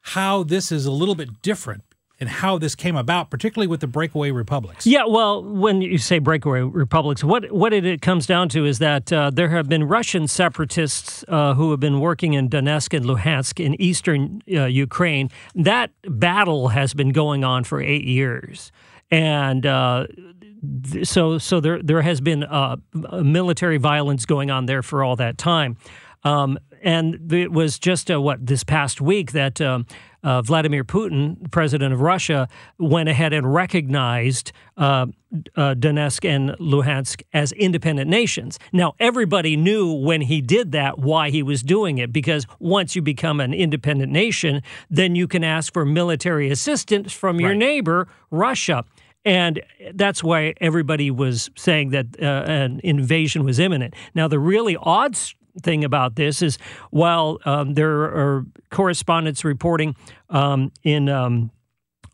how 0.00 0.42
this 0.42 0.70
is 0.70 0.84
a 0.84 0.90
little 0.90 1.14
bit 1.14 1.40
different 1.40 1.84
and 2.18 2.28
how 2.28 2.58
this 2.58 2.74
came 2.74 2.96
about, 2.96 3.30
particularly 3.30 3.66
with 3.66 3.80
the 3.80 3.86
breakaway 3.86 4.30
republics. 4.30 4.86
Yeah, 4.86 5.04
well, 5.06 5.42
when 5.42 5.82
you 5.82 5.98
say 5.98 6.18
breakaway 6.18 6.60
republics, 6.60 7.22
what 7.22 7.50
what 7.52 7.72
it, 7.72 8.00
comes 8.00 8.26
down 8.26 8.48
to 8.50 8.64
is 8.64 8.78
that 8.78 9.12
uh, 9.12 9.30
there 9.30 9.50
have 9.50 9.68
been 9.68 9.84
Russian 9.84 10.26
separatists 10.28 11.24
uh, 11.28 11.54
who 11.54 11.70
have 11.70 11.80
been 11.80 12.00
working 12.00 12.34
in 12.34 12.48
Donetsk 12.48 12.96
and 12.96 13.04
Luhansk 13.04 13.64
in 13.64 13.80
eastern 13.80 14.42
uh, 14.50 14.64
Ukraine. 14.64 15.30
That 15.54 15.90
battle 16.04 16.68
has 16.68 16.94
been 16.94 17.10
going 17.10 17.44
on 17.44 17.64
for 17.64 17.80
eight 17.80 18.04
years, 18.04 18.72
and. 19.10 19.64
Uh, 19.66 20.06
so, 21.04 21.38
so 21.38 21.60
there 21.60 21.80
there 21.82 22.02
has 22.02 22.20
been 22.20 22.42
uh, 22.42 22.76
military 23.22 23.76
violence 23.76 24.24
going 24.24 24.50
on 24.50 24.66
there 24.66 24.82
for 24.82 25.04
all 25.04 25.14
that 25.16 25.38
time, 25.38 25.76
um, 26.24 26.58
and 26.82 27.32
it 27.32 27.52
was 27.52 27.78
just 27.78 28.10
uh, 28.10 28.20
what 28.20 28.44
this 28.44 28.64
past 28.64 29.00
week 29.00 29.32
that 29.32 29.60
um, 29.60 29.86
uh, 30.26 30.42
Vladimir 30.42 30.84
Putin, 30.84 31.50
president 31.50 31.94
of 31.94 32.00
Russia, 32.00 32.48
went 32.78 33.08
ahead 33.08 33.32
and 33.32 33.44
recognized 33.54 34.46
uh, 34.76 35.06
uh, 35.54 35.74
Donetsk 35.84 36.22
and 36.34 36.50
Luhansk 36.58 37.22
as 37.32 37.52
independent 37.52 38.08
nations. 38.10 38.58
Now, 38.72 38.94
everybody 38.98 39.56
knew 39.56 39.92
when 40.08 40.20
he 40.22 40.40
did 40.40 40.72
that 40.72 40.98
why 40.98 41.30
he 41.30 41.42
was 41.42 41.62
doing 41.62 41.98
it, 41.98 42.12
because 42.12 42.46
once 42.58 42.96
you 42.96 43.02
become 43.02 43.38
an 43.40 43.54
independent 43.54 44.10
nation, 44.12 44.62
then 44.90 45.14
you 45.14 45.26
can 45.28 45.44
ask 45.44 45.72
for 45.72 45.84
military 45.84 46.50
assistance 46.50 47.12
from 47.12 47.40
your 47.40 47.50
Right. 47.50 47.58
neighbor, 47.58 48.08
Russia. 48.30 48.84
And 49.24 49.60
that's 49.94 50.22
why 50.22 50.54
everybody 50.60 51.10
was 51.10 51.50
saying 51.56 51.90
that 51.90 52.06
uh, 52.20 52.24
an 52.46 52.80
invasion 52.84 53.44
was 53.44 53.58
imminent. 53.58 53.94
Now, 54.14 54.28
the 54.28 54.38
really 54.38 54.76
odd 54.80 55.16
thing 55.62 55.84
about 55.84 56.16
this 56.16 56.42
is 56.42 56.58
while 56.90 57.38
um, 57.44 57.74
there 57.74 57.90
are 57.90 58.46
correspondents 58.70 59.44
reporting 59.44 59.96
um, 60.30 60.72
in 60.82 61.08
um, 61.08 61.50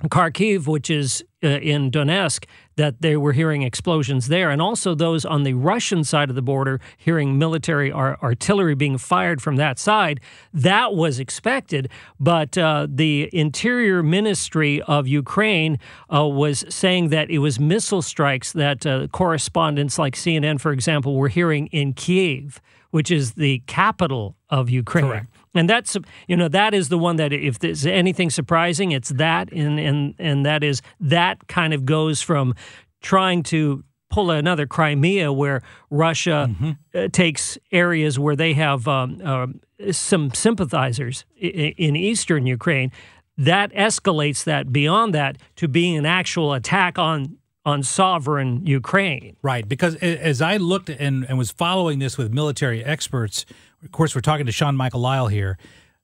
Kharkiv, 0.09 0.66
which 0.66 0.90
is 0.90 1.24
uh, 1.45 1.49
in 1.49 1.90
Donetsk, 1.90 2.45
that 2.76 3.03
they 3.03 3.16
were 3.16 3.32
hearing 3.32 3.62
explosions 3.62 4.28
there, 4.28 4.51
and 4.51 4.62
also 4.62 4.95
those 4.95 5.24
on 5.24 5.43
the 5.43 5.55
Russian 5.55 6.05
side 6.05 6.30
of 6.30 6.36
the 6.36 6.43
border 6.43 6.80
hearing 6.97 7.38
military 7.38 7.93
ar- 7.93 8.18
artillery 8.22 8.74
being 8.74 8.99
fired 8.99 9.43
from 9.43 9.57
that 9.57 9.78
side. 9.78 10.20
That 10.53 10.95
was 10.95 11.18
expected, 11.18 11.88
but 12.18 12.57
uh, 12.57 12.86
the 12.88 13.28
Interior 13.32 14.03
Ministry 14.03 14.80
of 14.82 15.07
Ukraine 15.07 15.78
uh, 16.12 16.26
was 16.26 16.64
saying 16.68 17.11
that 17.11 17.30
it 17.30 17.38
was 17.38 17.61
missile 17.61 18.03
strikes 18.03 18.53
that 18.53 18.86
uh, 18.86 19.07
correspondents 19.09 19.99
like 19.99 20.14
CNN, 20.14 20.61
for 20.61 20.72
example, 20.72 21.16
were 21.16 21.28
hearing 21.28 21.66
in 21.68 21.93
Kiev, 21.93 22.61
which 22.93 23.11
is 23.11 23.32
the 23.32 23.62
capital 23.66 24.36
of 24.49 24.70
Ukraine. 24.70 25.07
Correct. 25.07 25.26
And 25.55 25.68
that's 25.68 25.97
you 26.28 26.36
know 26.36 26.49
that 26.49 26.72
is 26.72 26.88
the 26.88 26.99
one 26.99 27.16
that 27.16 27.32
if 27.32 27.59
there's 27.59 27.84
anything 27.84 28.30
surprising, 28.30 28.93
it's 28.93 29.09
that 29.11 29.53
and 29.53 29.78
and 29.80 30.14
and 30.18 30.47
that 30.47 30.62
is 30.62 30.80
that 31.01 31.49
kind 31.49 31.74
of 31.74 31.84
goes 31.84 32.22
from 32.22 32.55
trying 33.01 33.43
to 33.45 33.82
pull 34.09 34.30
another 34.30 34.66
Crimea 34.66 35.32
where 35.32 35.62
Russia 35.90 36.55
uh, 36.95 37.09
takes 37.12 37.59
areas 37.72 38.18
where 38.18 38.36
they 38.36 38.53
have 38.53 38.86
um, 38.86 39.20
um 39.24 39.61
some 39.90 40.32
sympathizers 40.32 41.24
in 41.36 41.97
eastern 41.97 42.47
Ukraine. 42.47 42.93
That 43.38 43.72
escalates 43.72 44.45
that 44.45 44.72
beyond 44.72 45.14
that 45.14 45.38
to 45.57 45.66
being 45.66 45.97
an 45.97 46.07
actual 46.07 46.53
attack 46.53 46.99
on 46.99 47.38
on 47.64 47.82
sovereign 47.82 48.66
Ukraine. 48.66 49.36
Right, 49.42 49.68
because 49.68 49.94
as 49.96 50.42
I 50.42 50.56
looked 50.56 50.88
and, 50.88 51.24
and 51.24 51.38
was 51.38 51.50
following 51.50 51.98
this 51.98 52.18
with 52.18 52.32
military 52.32 52.84
experts, 52.84 53.46
of 53.84 53.92
course, 53.92 54.14
we're 54.14 54.20
talking 54.20 54.46
to 54.46 54.52
Sean 54.52 54.76
Michael 54.76 55.00
Lyle 55.00 55.28
here. 55.28 55.58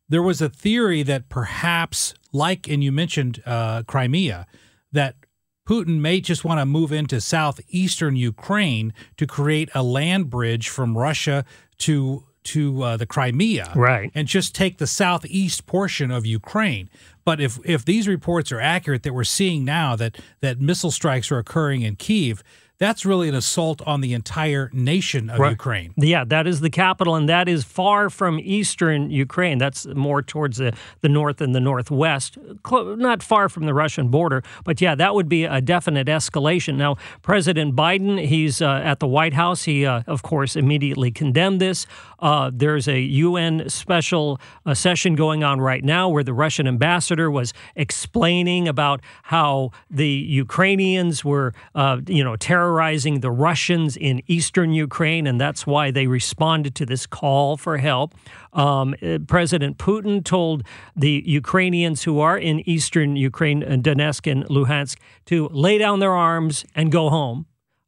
There 0.09 0.23
was 0.23 0.41
a 0.41 0.49
theory 0.49 1.03
that 1.03 1.29
perhaps, 1.29 2.15
like, 2.33 2.69
and 2.69 2.83
you 2.83 2.93
mentioned 2.93 3.43
uh, 3.45 3.83
Crimea, 3.85 4.47
that 4.93 5.17
Putin 5.69 6.01
may 6.01 6.21
just 6.21 6.45
want 6.45 6.61
to 6.61 6.65
move 6.67 6.93
into 6.93 7.21
southeastern 7.21 8.17
Ukraine 8.17 8.95
to 9.19 9.27
create 9.27 9.69
a 9.75 9.83
land 9.83 10.31
bridge 10.31 10.69
from 10.69 10.97
Russia 10.97 11.45
to 11.79 12.25
to 12.45 12.83
uh, 12.83 12.97
the 12.97 13.05
Crimea, 13.05 13.71
Right. 13.77 14.11
and 14.15 14.27
just 14.27 14.55
take 14.55 14.79
the 14.79 14.87
southeast 14.87 15.67
portion 15.67 16.11
of 16.11 16.25
Ukraine. 16.25 16.89
But 17.29 17.43
if 17.43 17.59
if 17.63 17.85
these 17.85 18.09
reports 18.09 18.51
are 18.53 18.59
accurate 18.59 19.03
that 19.03 19.13
we're 19.13 19.23
seeing 19.23 19.63
now 19.63 19.95
that 19.97 20.17
that 20.41 20.63
missile 20.63 20.91
strikes 20.91 21.31
are 21.31 21.37
occurring 21.37 21.83
in 21.83 21.97
Kiev, 21.97 22.43
that's 22.79 23.05
really 23.05 23.29
an 23.29 23.35
assault 23.35 23.83
on 23.87 24.01
the 24.01 24.15
entire 24.15 24.71
nation 24.73 25.31
of 25.31 25.39
Right. 25.41 25.51
Ukraine. 25.51 25.93
Yeah, 25.97 26.25
that 26.25 26.47
is 26.47 26.61
the 26.61 26.71
capital, 26.71 27.15
and 27.17 27.29
that 27.29 27.49
is 27.49 27.65
far 27.65 28.09
from 28.09 28.39
eastern 28.41 29.11
Ukraine. 29.11 29.59
That's 29.59 29.87
more 29.87 30.23
towards 30.23 30.59
the, 30.59 30.73
the 31.01 31.09
north 31.09 31.41
and 31.41 31.55
the 31.55 31.61
northwest, 31.61 32.39
clo- 32.63 32.95
not 32.95 33.23
far 33.23 33.49
from 33.49 33.67
the 33.67 33.75
Russian 33.75 34.09
border. 34.09 34.43
But 34.65 34.81
yeah, 34.81 34.95
that 34.95 35.15
would 35.15 35.29
be 35.29 35.45
a 35.45 35.61
definite 35.61 36.07
escalation. 36.07 36.77
Now, 36.77 36.97
President 37.23 37.75
Biden, 37.75 38.25
he's 38.25 38.63
uh, 38.63 38.81
at 38.85 39.01
the 39.01 39.09
White 39.09 39.35
House. 39.35 39.65
He, 39.65 39.85
uh, 39.85 40.03
of 40.07 40.23
course, 40.23 40.55
immediately 40.57 41.11
condemned 41.11 41.61
this. 41.61 41.87
Uh, 42.21 42.51
there's 42.53 42.89
a 42.89 43.01
UN 43.01 43.69
special 43.69 44.41
uh, 44.67 44.75
session 44.75 45.15
going 45.15 45.43
on 45.45 45.61
right 45.61 45.85
now 45.85 46.09
where 46.09 46.25
the 46.25 46.33
Russian 46.33 46.67
ambassador 46.67 47.31
was 47.31 47.53
explaining 47.77 48.67
about 48.69 49.01
how 49.25 49.71
the 49.91 50.09
Ukrainians 50.09 51.25
were, 51.25 51.55
uh, 51.75 52.01
you 52.07 52.23
know, 52.25 52.37
terrorizing 52.69 53.21
the 53.21 53.31
Russians 53.31 53.97
in 53.97 54.21
eastern 54.27 54.73
Ukraine, 54.73 55.27
and 55.27 55.41
that's 55.41 55.67
why 55.67 55.91
they 55.91 56.07
responded 56.07 56.75
to 56.75 56.85
this 56.85 57.07
call 57.07 57.57
for 57.57 57.79
help. 57.79 58.15
Um, 58.53 58.95
uh, 59.03 59.19
President 59.27 59.79
Putin 59.79 60.23
told 60.23 60.63
the 60.95 61.23
Ukrainians 61.27 62.03
who 62.03 62.21
are 62.21 62.37
in 62.37 62.61
eastern 62.69 63.17
Ukraine, 63.17 63.63
uh, 63.63 63.77
Donetsk 63.77 64.31
and 64.31 64.45
Luhansk, 64.49 64.99
to 65.27 65.49
lay 65.49 65.79
down 65.79 66.01
their 66.01 66.13
arms 66.13 66.67
and 66.75 66.93
go 66.93 67.09
home. 67.09 67.47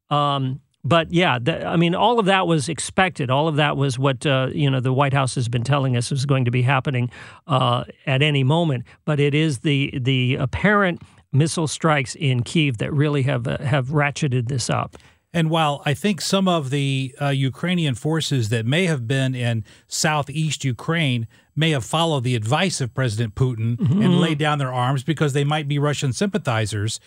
Um, 0.09 0.61
but 0.83 1.13
yeah, 1.13 1.39
the, 1.39 1.67
I 1.67 1.77
mean, 1.77 1.95
all 1.95 2.19
of 2.19 2.25
that 2.25 2.47
was 2.47 2.71
expected. 2.71 3.29
All 3.31 3.49
of 3.49 3.57
that 3.57 3.77
was 3.77 3.99
what 3.99 4.25
uh, 4.25 4.49
you 4.51 4.71
know 4.71 4.81
the 4.81 4.95
White 4.95 5.13
House 5.13 5.35
has 5.35 5.47
been 5.47 5.63
telling 5.63 5.95
us 5.95 6.11
is 6.11 6.25
going 6.25 6.47
to 6.47 6.51
be 6.51 6.63
happening 6.63 7.11
uh, 7.47 7.85
at 8.07 8.23
any 8.23 8.45
moment. 8.45 8.85
But 9.05 9.21
it 9.21 9.35
is 9.35 9.59
the 9.59 9.93
the 10.01 10.37
apparent 10.37 11.03
missile 11.33 11.69
strikes 11.69 12.15
in 12.15 12.43
Kiev 12.43 12.79
that 12.79 12.93
really 12.93 13.23
have 13.23 13.47
uh, 13.47 13.59
have 13.59 13.89
ratcheted 13.89 14.49
this 14.49 14.69
up. 14.71 14.97
And 15.33 15.49
while 15.49 15.81
I 15.87 15.95
think 15.95 16.21
some 16.21 16.49
of 16.49 16.71
the 16.71 17.15
uh, 17.21 17.29
Ukrainian 17.29 17.95
forces 17.95 18.49
that 18.49 18.67
may 18.67 18.87
have 18.87 19.07
been 19.07 19.35
in 19.35 19.65
southeast 19.87 20.65
Ukraine 20.65 21.29
may 21.55 21.71
have 21.71 21.85
followed 21.85 22.25
the 22.25 22.35
advice 22.35 22.81
of 22.81 22.93
President 22.95 23.37
Putin 23.37 23.79
and 23.79 24.21
laid 24.21 24.39
down 24.39 24.59
their 24.59 24.73
arms 24.73 25.05
because 25.05 25.33
they 25.33 25.45
might 25.45 25.69
be 25.69 25.79
Russian 25.79 26.13
sympathizers, 26.13 26.99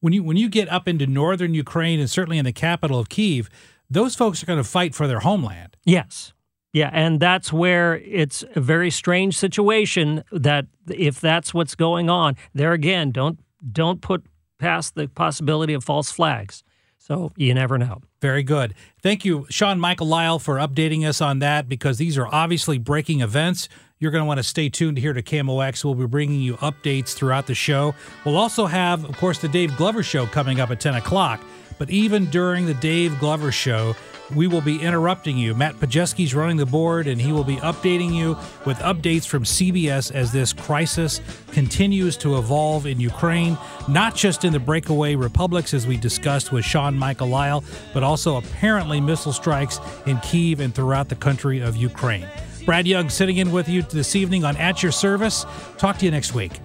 when 0.00 0.12
you 0.12 0.22
when 0.22 0.36
you 0.36 0.48
get 0.48 0.68
up 0.68 0.88
into 0.88 1.06
northern 1.06 1.54
Ukraine 1.54 2.00
and 2.00 2.10
certainly 2.10 2.38
in 2.38 2.44
the 2.44 2.52
capital 2.52 2.98
of 2.98 3.08
Kiev, 3.08 3.48
those 3.88 4.14
folks 4.14 4.42
are 4.42 4.46
going 4.46 4.58
to 4.58 4.64
fight 4.64 4.94
for 4.94 5.06
their 5.06 5.20
homeland. 5.20 5.76
Yes. 5.84 6.32
Yeah, 6.72 6.90
and 6.92 7.18
that's 7.18 7.52
where 7.52 7.96
it's 7.96 8.44
a 8.54 8.60
very 8.60 8.90
strange 8.90 9.36
situation 9.36 10.22
that 10.30 10.66
if 10.88 11.20
that's 11.20 11.52
what's 11.52 11.74
going 11.74 12.08
on, 12.08 12.36
there 12.54 12.72
again, 12.72 13.10
don't 13.10 13.40
don't 13.72 14.00
put 14.00 14.24
past 14.58 14.94
the 14.94 15.08
possibility 15.08 15.74
of 15.74 15.84
false 15.84 16.10
flags. 16.10 16.62
So 16.98 17.32
you 17.36 17.54
never 17.54 17.78
know. 17.78 18.02
Very 18.20 18.42
good. 18.42 18.74
Thank 19.02 19.24
you, 19.24 19.46
Sean 19.48 19.80
Michael 19.80 20.06
Lyle, 20.06 20.38
for 20.38 20.56
updating 20.56 21.06
us 21.06 21.20
on 21.20 21.38
that 21.38 21.68
because 21.68 21.98
these 21.98 22.18
are 22.18 22.28
obviously 22.30 22.78
breaking 22.78 23.20
events. 23.20 23.68
You're 24.00 24.12
going 24.12 24.22
to 24.22 24.26
want 24.26 24.38
to 24.38 24.44
stay 24.44 24.70
tuned 24.70 24.96
here 24.96 25.12
to 25.12 25.22
KMOX. 25.22 25.84
We'll 25.84 25.94
be 25.94 26.06
bringing 26.06 26.40
you 26.40 26.56
updates 26.56 27.12
throughout 27.12 27.46
the 27.46 27.54
show. 27.54 27.94
We'll 28.24 28.38
also 28.38 28.64
have, 28.64 29.04
of 29.04 29.14
course, 29.18 29.40
the 29.40 29.48
Dave 29.48 29.76
Glover 29.76 30.02
Show 30.02 30.24
coming 30.24 30.58
up 30.58 30.70
at 30.70 30.80
10 30.80 30.94
o'clock. 30.94 31.42
But 31.78 31.90
even 31.90 32.24
during 32.30 32.64
the 32.64 32.72
Dave 32.72 33.18
Glover 33.18 33.52
Show, 33.52 33.94
we 34.34 34.46
will 34.46 34.62
be 34.62 34.80
interrupting 34.80 35.36
you. 35.36 35.54
Matt 35.54 35.74
Pajeski's 35.74 36.34
running 36.34 36.56
the 36.56 36.64
board, 36.64 37.08
and 37.08 37.20
he 37.20 37.30
will 37.30 37.44
be 37.44 37.56
updating 37.56 38.14
you 38.14 38.38
with 38.64 38.78
updates 38.78 39.26
from 39.26 39.44
CBS 39.44 40.10
as 40.10 40.32
this 40.32 40.54
crisis 40.54 41.20
continues 41.52 42.16
to 42.18 42.38
evolve 42.38 42.86
in 42.86 43.00
Ukraine, 43.00 43.58
not 43.86 44.14
just 44.14 44.46
in 44.46 44.54
the 44.54 44.58
breakaway 44.58 45.14
republics, 45.14 45.74
as 45.74 45.86
we 45.86 45.98
discussed 45.98 46.52
with 46.52 46.64
Sean 46.64 46.96
Michael 46.96 47.28
Lyle, 47.28 47.62
but 47.92 48.02
also 48.02 48.38
apparently 48.38 48.98
missile 48.98 49.34
strikes 49.34 49.78
in 50.06 50.16
Kiev 50.20 50.60
and 50.60 50.74
throughout 50.74 51.10
the 51.10 51.16
country 51.16 51.60
of 51.60 51.76
Ukraine. 51.76 52.26
Brad 52.70 52.86
Young 52.86 53.08
sitting 53.08 53.38
in 53.38 53.50
with 53.50 53.68
you 53.68 53.82
this 53.82 54.14
evening 54.14 54.44
on 54.44 54.56
At 54.56 54.80
Your 54.80 54.92
Service. 54.92 55.44
Talk 55.76 55.98
to 55.98 56.04
you 56.04 56.12
next 56.12 56.34
week. 56.34 56.60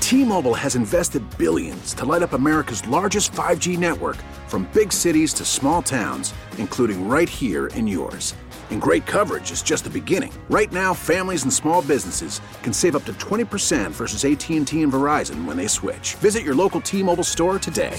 T-Mobile 0.00 0.52
has 0.52 0.76
invested 0.76 1.22
billions 1.38 1.94
to 1.94 2.04
light 2.04 2.22
up 2.22 2.34
America's 2.34 2.86
largest 2.86 3.32
5G 3.32 3.78
network 3.78 4.18
from 4.48 4.68
big 4.74 4.92
cities 4.92 5.32
to 5.32 5.46
small 5.46 5.80
towns, 5.80 6.34
including 6.58 7.08
right 7.08 7.26
here 7.26 7.68
in 7.68 7.86
yours. 7.86 8.34
And 8.68 8.82
great 8.82 9.06
coverage 9.06 9.50
is 9.50 9.62
just 9.62 9.84
the 9.84 9.90
beginning. 9.90 10.34
Right 10.50 10.70
now, 10.70 10.92
families 10.92 11.44
and 11.44 11.50
small 11.50 11.80
businesses 11.80 12.42
can 12.62 12.74
save 12.74 12.94
up 12.94 13.06
to 13.06 13.14
20% 13.14 13.92
versus 13.92 14.26
AT&T 14.26 14.58
and 14.58 14.92
Verizon 14.92 15.46
when 15.46 15.56
they 15.56 15.68
switch. 15.68 16.16
Visit 16.16 16.42
your 16.42 16.54
local 16.54 16.82
T-Mobile 16.82 17.24
store 17.24 17.58
today. 17.58 17.98